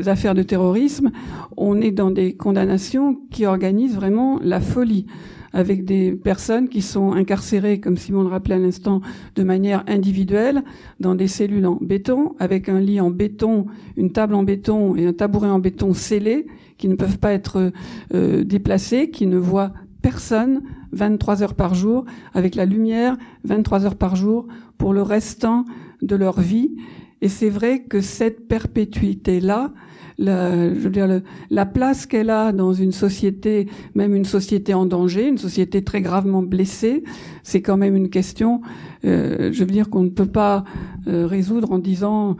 [0.07, 1.11] affaires de terrorisme,
[1.57, 5.07] on est dans des condamnations qui organisent vraiment la folie
[5.53, 9.01] avec des personnes qui sont incarcérées, comme Simon le rappelait à l'instant,
[9.35, 10.63] de manière individuelle,
[11.01, 15.07] dans des cellules en béton, avec un lit en béton, une table en béton et
[15.07, 16.47] un tabouret en béton scellé,
[16.79, 17.73] qui ne peuvent pas être
[18.15, 23.97] euh, déplacés, qui ne voient personne 23 heures par jour, avec la lumière 23 heures
[23.97, 24.47] par jour
[24.79, 25.65] pour le restant
[26.03, 26.77] de leur vie.
[27.23, 29.73] Et c'est vrai que cette perpétuité-là,
[30.19, 36.03] la, place qu'elle a dans une société, même une société en danger, une société très
[36.03, 37.05] gravement blessée,
[37.43, 38.61] c'est quand même une question,
[39.05, 40.65] euh, je veux dire, qu'on ne peut pas
[41.07, 42.37] euh, résoudre en disant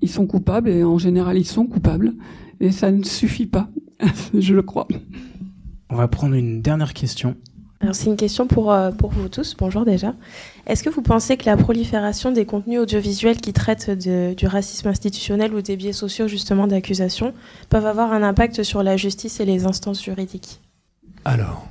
[0.00, 2.14] ils sont coupables, et en général ils sont coupables,
[2.60, 3.68] et ça ne suffit pas,
[4.34, 4.86] je le crois.
[5.90, 7.36] On va prendre une dernière question.
[7.80, 9.54] Alors c'est une question pour, euh, pour vous tous.
[9.56, 10.14] Bonjour déjà.
[10.66, 15.54] Est-ce que vous pensez que la prolifération des contenus audiovisuels qui traitent du racisme institutionnel
[15.54, 17.34] ou des biais sociaux justement d'accusation
[17.68, 20.60] peuvent avoir un impact sur la justice et les instances juridiques?
[21.24, 21.68] Alors,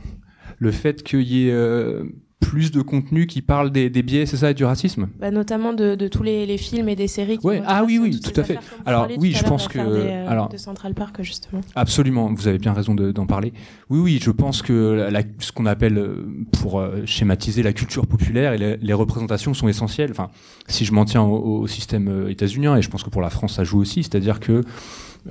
[0.60, 2.04] le fait qu'il y ait euh,
[2.50, 5.08] plus de contenu qui parle des, des biais, c'est ça, et du racisme?
[5.20, 7.98] Bah, Notamment de, de tous les, les films et des séries qui Ouais, ah oui,
[8.00, 8.60] oui, tout à fait.
[8.86, 11.62] Alors, oui, je pense que- des, euh, alors- de Central Park justement.
[11.76, 13.52] Absolument, vous avez bien raison de- d'en parler.
[13.90, 16.28] Oui, oui, je pense que la- ce qu'on appelle, euh,
[16.62, 20.12] pour euh, schématiser, la culture populaire et les, les représentations sont essentielles.
[20.12, 20.30] Enfin,
[20.68, 23.54] si je m'en tiens au, au système états-unien, et je pense que pour la France
[23.56, 24.62] ça joue aussi, c'est-à-dire que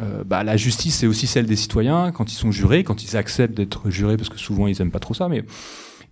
[0.00, 3.16] euh, bah, la justice c'est aussi celle des citoyens quand ils sont jurés, quand ils
[3.16, 5.44] acceptent d'être jurés, parce que souvent ils aiment pas trop ça, mais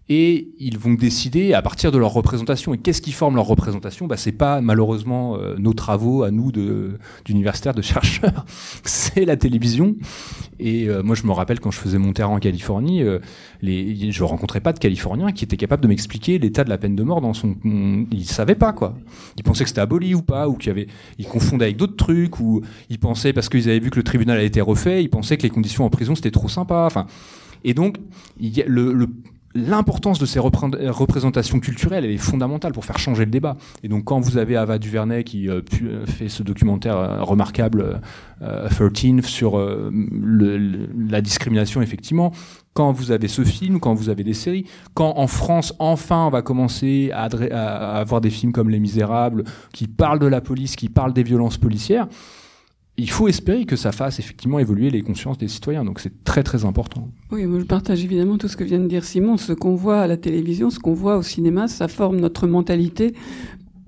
[0.08, 2.74] et ils vont décider à partir de leur représentation.
[2.74, 4.06] Et qu'est-ce qui forme leur représentation?
[4.06, 6.50] Bah, C'est pas malheureusement euh, nos travaux à nous
[7.24, 8.44] d'universitaires, de, chercheurs,
[8.84, 9.96] c'est la télévision.
[10.58, 13.20] Et euh, moi, je me rappelle quand je faisais mon terrain en Californie, euh,
[13.62, 16.96] les, je rencontrais pas de Californiens qui étaient capables de m'expliquer l'état de la peine
[16.96, 17.56] de mort dans son.
[17.64, 18.94] Ils savaient pas quoi.
[19.36, 20.86] Ils pensaient que c'était aboli ou pas, ou qu'il y
[21.18, 22.60] ils confondaient avec d'autres trucs, ou
[22.90, 25.42] ils pensaient parce qu'ils avaient vu que le tribunal a été refait, ils pensaient que
[25.42, 26.84] les conditions en prison c'était trop sympa.
[26.86, 27.06] Enfin,
[27.64, 27.98] et donc
[28.40, 29.08] le, le
[29.54, 33.56] L'importance de ces repré- représentations culturelles, elle est fondamentale pour faire changer le débat.
[33.82, 38.00] Et donc, quand vous avez Ava DuVernay qui euh, euh, fait ce documentaire euh, remarquable,
[38.42, 39.90] euh, 13, sur euh,
[41.10, 42.32] la discrimination, effectivement,
[42.74, 46.30] quand vous avez ce film, quand vous avez des séries, quand en France, enfin, on
[46.30, 47.24] va commencer à
[47.98, 51.58] avoir des films comme Les Misérables, qui parlent de la police, qui parlent des violences
[51.58, 52.08] policières,
[52.98, 55.84] il faut espérer que ça fasse effectivement évoluer les consciences des citoyens.
[55.84, 57.08] Donc, c'est très, très important.
[57.30, 59.36] Oui, moi je partage évidemment tout ce que vient de dire Simon.
[59.36, 63.14] Ce qu'on voit à la télévision, ce qu'on voit au cinéma, ça forme notre mentalité.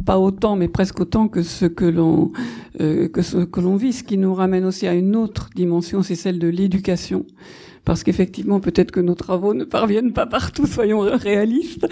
[0.07, 2.33] Pas autant, mais presque autant que ce que l'on
[2.81, 3.93] euh, que ce que l'on vit.
[3.93, 7.27] Ce qui nous ramène aussi à une autre dimension, c'est celle de l'éducation.
[7.85, 11.87] Parce qu'effectivement, peut-être que nos travaux ne parviennent pas partout, soyons réalistes.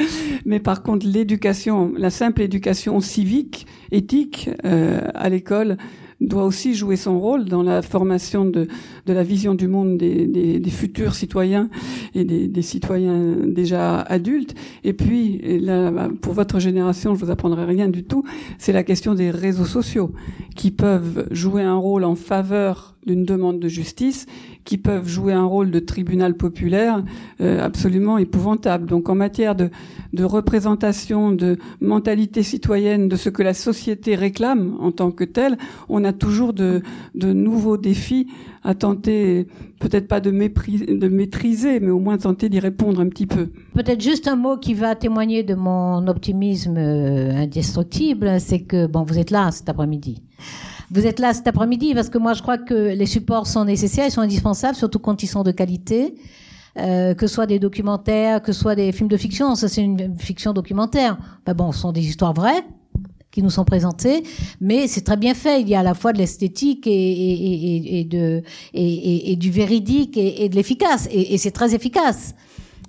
[0.47, 5.77] Mais par contre, l'éducation, la simple éducation civique, éthique euh, à l'école
[6.27, 8.69] doit aussi jouer son rôle dans la formation de,
[9.07, 11.69] de la vision du monde des, futurs citoyens
[12.15, 14.55] et des, citoyens déjà adultes.
[14.85, 18.25] Et puis, bah, pour votre génération, je vous apprendrai rien du tout,
[18.59, 20.13] c'est la question des réseaux sociaux
[20.57, 24.27] qui peuvent jouer un rôle en faveur d'une demande de justice,
[24.65, 27.03] qui peuvent jouer un rôle de tribunal populaire
[27.41, 28.87] euh, absolument épouvantable.
[28.87, 29.71] Donc en matière de,
[30.13, 35.59] de représentation, de mentalité citoyenne, de ce que la société réclame en tant que telle,
[35.89, 36.83] on a toujours de,
[37.15, 38.29] de nouveaux défis
[38.65, 39.49] à tenter,
[39.81, 43.49] peut-être pas de, mépris, de maîtriser, mais au moins tenter d'y répondre un petit peu.
[43.75, 49.03] Peut-être juste un mot qui va témoigner de mon optimisme euh, indestructible, c'est que bon,
[49.03, 50.23] vous êtes là cet après-midi.
[50.93, 54.07] Vous êtes là cet après-midi parce que moi je crois que les supports sont nécessaires,
[54.07, 56.15] ils sont indispensables, surtout quand ils sont de qualité.
[56.79, 59.83] Euh, que ce soit des documentaires, que ce soit des films de fiction, ça c'est
[59.83, 61.19] une fiction documentaire.
[61.45, 62.65] Ben bon, ce sont des histoires vraies
[63.31, 64.23] qui nous sont présentées,
[64.61, 65.63] mais c'est très bien fait.
[65.63, 68.43] Il y a à la fois de l'esthétique et, de
[68.75, 72.35] et, du véridique et, de l'efficace, et c'est très efficace.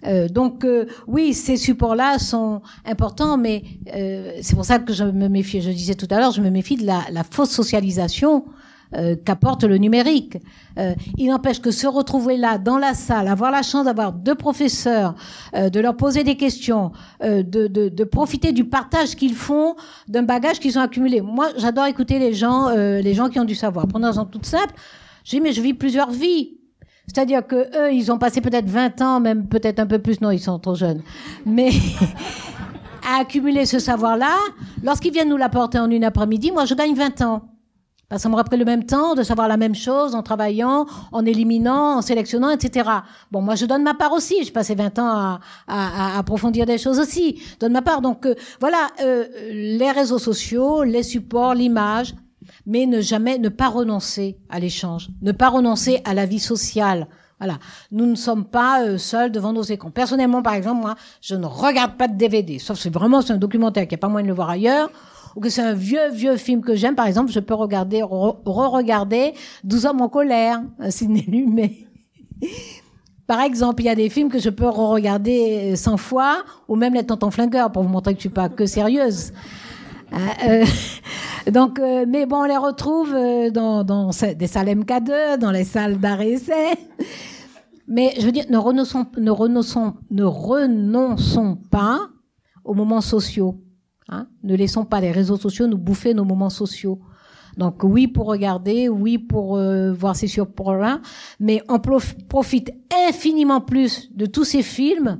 [0.05, 3.63] Euh, donc euh, oui, ces supports-là sont importants, mais
[3.95, 5.61] euh, c'est pour ça que je me méfie.
[5.61, 8.45] Je disais tout à l'heure, je me méfie de la, la fausse socialisation
[8.95, 10.37] euh, qu'apporte le numérique.
[10.77, 14.35] Euh, il n'empêche que se retrouver là, dans la salle, avoir la chance d'avoir deux
[14.35, 15.15] professeurs,
[15.53, 19.75] de leur poser des questions, de, de, de, profiter du partage qu'ils font,
[20.07, 21.21] d'un bagage qu'ils ont accumulé.
[21.21, 23.87] Moi, j'adore écouter les gens, les gens qui ont du savoir.
[23.87, 24.73] Prenons-en toute simple.
[25.23, 26.57] Je dis, mais je vis plusieurs vies.
[27.07, 30.31] C'est-à-dire que eux, ils ont passé peut-être 20 ans, même peut-être un peu plus, non,
[30.31, 31.01] ils sont trop jeunes.
[31.45, 31.69] Mais
[33.07, 34.35] à accumuler ce savoir-là,
[34.83, 37.41] lorsqu'ils viennent nous l'apporter en une après-midi, moi, je gagne 20 ans.
[38.09, 41.25] Bah, ça m'aurait pris le même temps de savoir la même chose en travaillant, en
[41.25, 42.89] éliminant, en sélectionnant, etc.
[43.31, 44.43] Bon, moi, je donne ma part aussi.
[44.43, 47.41] J'ai passé 20 ans à, à, à, approfondir des choses aussi.
[47.53, 48.01] Je donne ma part.
[48.01, 52.13] Donc, euh, voilà, euh, les réseaux sociaux, les supports, l'image,
[52.65, 57.07] mais ne jamais, ne pas renoncer à l'échange, ne pas renoncer à la vie sociale.
[57.39, 57.59] Voilà.
[57.91, 59.91] Nous ne sommes pas euh, seuls devant nos écrans.
[59.91, 63.37] Personnellement, par exemple, moi, je ne regarde pas de DVD, sauf si vraiment c'est un
[63.37, 64.89] documentaire qui a pas moyen de le voir ailleurs
[65.35, 69.33] ou que c'est un vieux, vieux film que j'aime, par exemple, je peux regarder, re-regarder
[69.63, 71.87] 12 hommes en colère, Sidney mais
[73.25, 76.93] Par exemple, il y a des films que je peux re-regarder 100 fois, ou même
[76.93, 79.31] Les Tontons Flingueurs, pour vous montrer que je suis pas que sérieuse.
[80.13, 80.65] Euh, euh
[81.51, 85.97] donc, euh, mais bon, on les retrouve euh, dans, des salles MK2, dans les salles
[85.97, 86.35] d'arrêt
[87.87, 92.07] Mais je veux dire, ne renonçons, ne renonçons, ne renonçons pas
[92.63, 93.61] aux moments sociaux.
[94.07, 94.27] Hein.
[94.43, 96.99] Ne laissons pas les réseaux sociaux nous bouffer nos moments sociaux.
[97.57, 99.59] Donc oui pour regarder, oui pour
[99.93, 101.01] voir ces surpoints,
[101.39, 101.79] mais on
[102.29, 102.71] profite
[103.07, 105.19] infiniment plus de tous ces films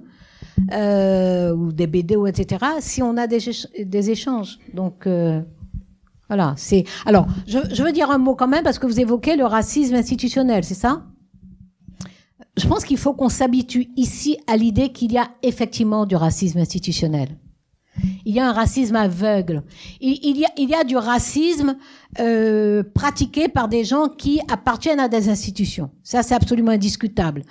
[0.71, 2.63] euh, ou des BD ou etc.
[2.79, 4.59] si on a des, échanges.
[4.73, 5.41] Donc euh,
[6.27, 6.83] voilà, c'est.
[7.05, 9.95] Alors je, je veux dire un mot quand même parce que vous évoquez le racisme
[9.95, 11.03] institutionnel, c'est ça?
[12.57, 16.59] Je pense qu'il faut qu'on s'habitue ici à l'idée qu'il y a effectivement du racisme
[16.59, 17.29] institutionnel.
[18.25, 19.63] Il y a un racisme aveugle.
[20.01, 21.77] Il, y, a, il y a du racisme
[22.19, 25.91] euh, pratiqué par des gens qui appartiennent à des institutions.
[26.03, 27.43] Ça, c'est absolument indiscutable.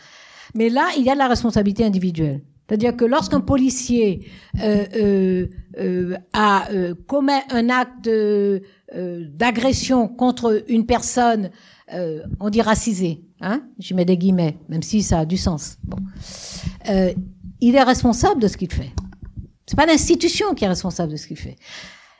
[0.54, 2.42] Mais là, il y a de la responsabilité individuelle.
[2.66, 4.26] C'est-à-dire que lorsqu'un policier
[4.62, 5.46] euh, euh,
[5.78, 8.08] euh a euh, commet un acte
[8.94, 11.50] d'agression contre une personne,
[12.40, 15.78] on dit racisée, hein je mets des guillemets, même si ça a du sens.
[15.84, 15.96] Bon.
[17.60, 18.90] il est responsable de ce qu'il fait.
[19.66, 21.56] C'est pas l'institution qui est responsable de ce qu'il fait.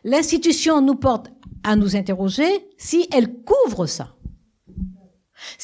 [0.05, 1.31] L'institution nous porte
[1.63, 4.15] à nous interroger si elle couvre ça.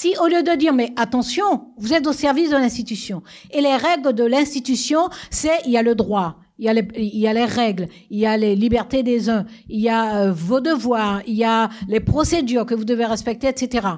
[0.01, 3.75] Si au lieu de dire mais attention, vous êtes au service de l'institution et les
[3.75, 7.27] règles de l'institution, c'est il y a le droit, il y a, les, il y
[7.27, 10.61] a les règles, il y a les libertés des uns, il y a euh, vos
[10.61, 13.89] devoirs, il y a les procédures que vous devez respecter, etc.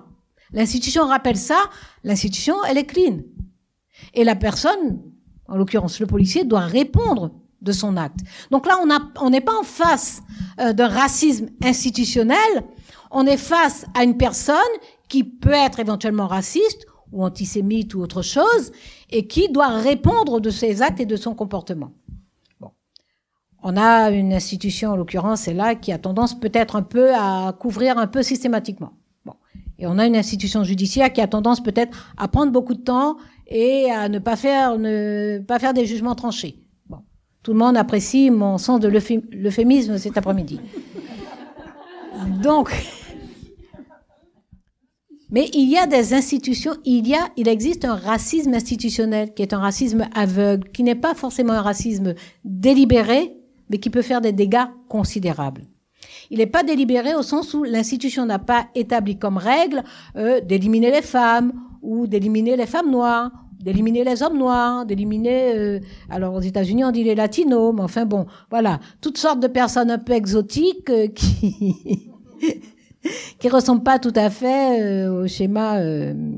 [0.55, 1.65] L'institution rappelle ça,
[2.03, 3.19] l'institution elle est clean
[4.15, 5.03] et la personne,
[5.49, 8.21] en l'occurrence le policier, doit répondre de son acte.
[8.51, 8.79] Donc là,
[9.21, 10.23] on n'est pas en face
[10.61, 12.65] euh, d'un racisme institutionnel,
[13.11, 14.57] on est face à une personne
[15.11, 18.73] qui peut être éventuellement raciste ou antisémite ou autre chose,
[19.11, 21.91] et qui doit répondre de ses actes et de son comportement.
[22.61, 22.71] Bon.
[23.65, 27.53] On a une institution, en l'occurrence, c'est là, qui a tendance peut-être un peu à
[27.59, 28.93] couvrir un peu systématiquement.
[29.25, 29.35] Bon.
[29.81, 33.17] Et on a une institution judiciaire qui a tendance peut-être à prendre beaucoup de temps
[33.49, 36.61] et à ne pas faire, ne pas faire des jugements tranchés.
[37.43, 40.61] Tout le monde apprécie mon sens de l'euphémisme cet après-midi.
[42.43, 42.71] Donc,
[45.31, 49.43] mais il y a des institutions, il y a, il existe un racisme institutionnel qui
[49.43, 52.15] est un racisme aveugle, qui n'est pas forcément un racisme
[52.45, 53.37] délibéré,
[53.69, 55.63] mais qui peut faire des dégâts considérables.
[56.31, 59.83] Il n'est pas délibéré au sens où l'institution n'a pas établi comme règle
[60.17, 61.53] euh, d'éliminer les femmes
[61.83, 66.91] ou d'éliminer les femmes noires d'éliminer les hommes noirs, d'éliminer, euh, alors aux États-Unis on
[66.91, 71.09] dit les latinos, mais enfin bon, voilà, toutes sortes de personnes un peu exotiques euh,
[71.09, 72.11] qui
[73.39, 75.79] qui ressemblent pas tout à fait euh, au schéma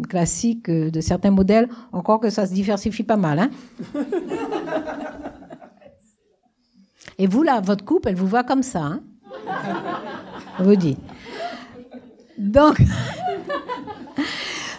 [0.09, 3.39] classique de certains modèles, encore que ça se diversifie pas mal.
[3.39, 3.51] Hein
[7.19, 8.81] Et vous là, votre coupe, elle vous voit comme ça.
[8.81, 9.01] Hein
[10.59, 10.97] Je vous dis.
[12.39, 12.81] Donc.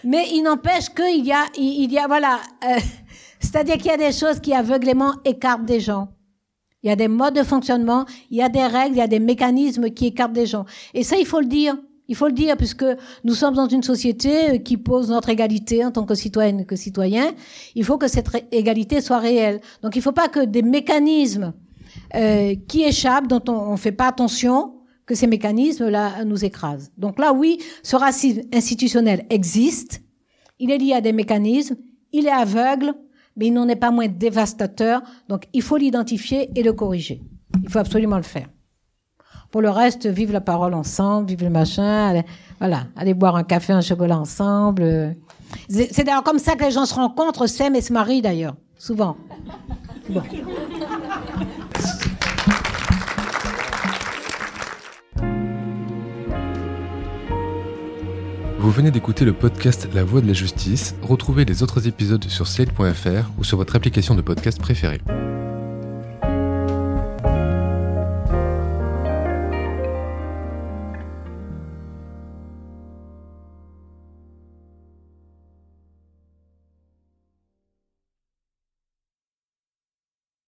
[0.04, 2.80] Mais il n'empêche qu'il y a, il y a, voilà, euh,
[3.40, 6.10] c'est-à-dire qu'il y a des choses qui aveuglément écartent des gens.
[6.84, 9.08] Il y a des modes de fonctionnement, il y a des règles, il y a
[9.08, 10.66] des mécanismes qui écartent des gens.
[10.94, 11.78] Et ça, il faut le dire.
[12.10, 12.86] Il faut le dire puisque
[13.24, 16.76] nous sommes dans une société euh, qui pose notre égalité en tant que citoyenne que
[16.76, 17.32] citoyen.
[17.76, 19.62] Il faut que cette égalité soit réelle.
[19.82, 21.54] Donc il ne faut pas que des mécanismes
[22.16, 24.74] euh, qui échappent, dont on ne fait pas attention,
[25.06, 26.92] que ces mécanismes-là nous écrasent.
[26.98, 30.02] Donc là, oui, ce racisme institutionnel existe,
[30.60, 31.76] il est lié à des mécanismes,
[32.12, 32.94] il est aveugle,
[33.36, 37.22] mais il n'en est pas moins dévastateur, donc il faut l'identifier et le corriger.
[37.64, 38.48] Il faut absolument le faire.
[39.52, 42.24] Pour le reste, vive la parole ensemble, vive le machin, allez,
[42.60, 45.16] voilà, aller boire un café, un chocolat ensemble.
[45.70, 49.16] C'est d'ailleurs comme ça que les gens se rencontrent, s'aiment et se marient d'ailleurs, souvent.
[58.64, 60.96] Vous venez d'écouter le podcast La Voix de la Justice.
[61.02, 65.02] Retrouvez les autres épisodes sur slate.fr ou sur votre application de podcast préférée.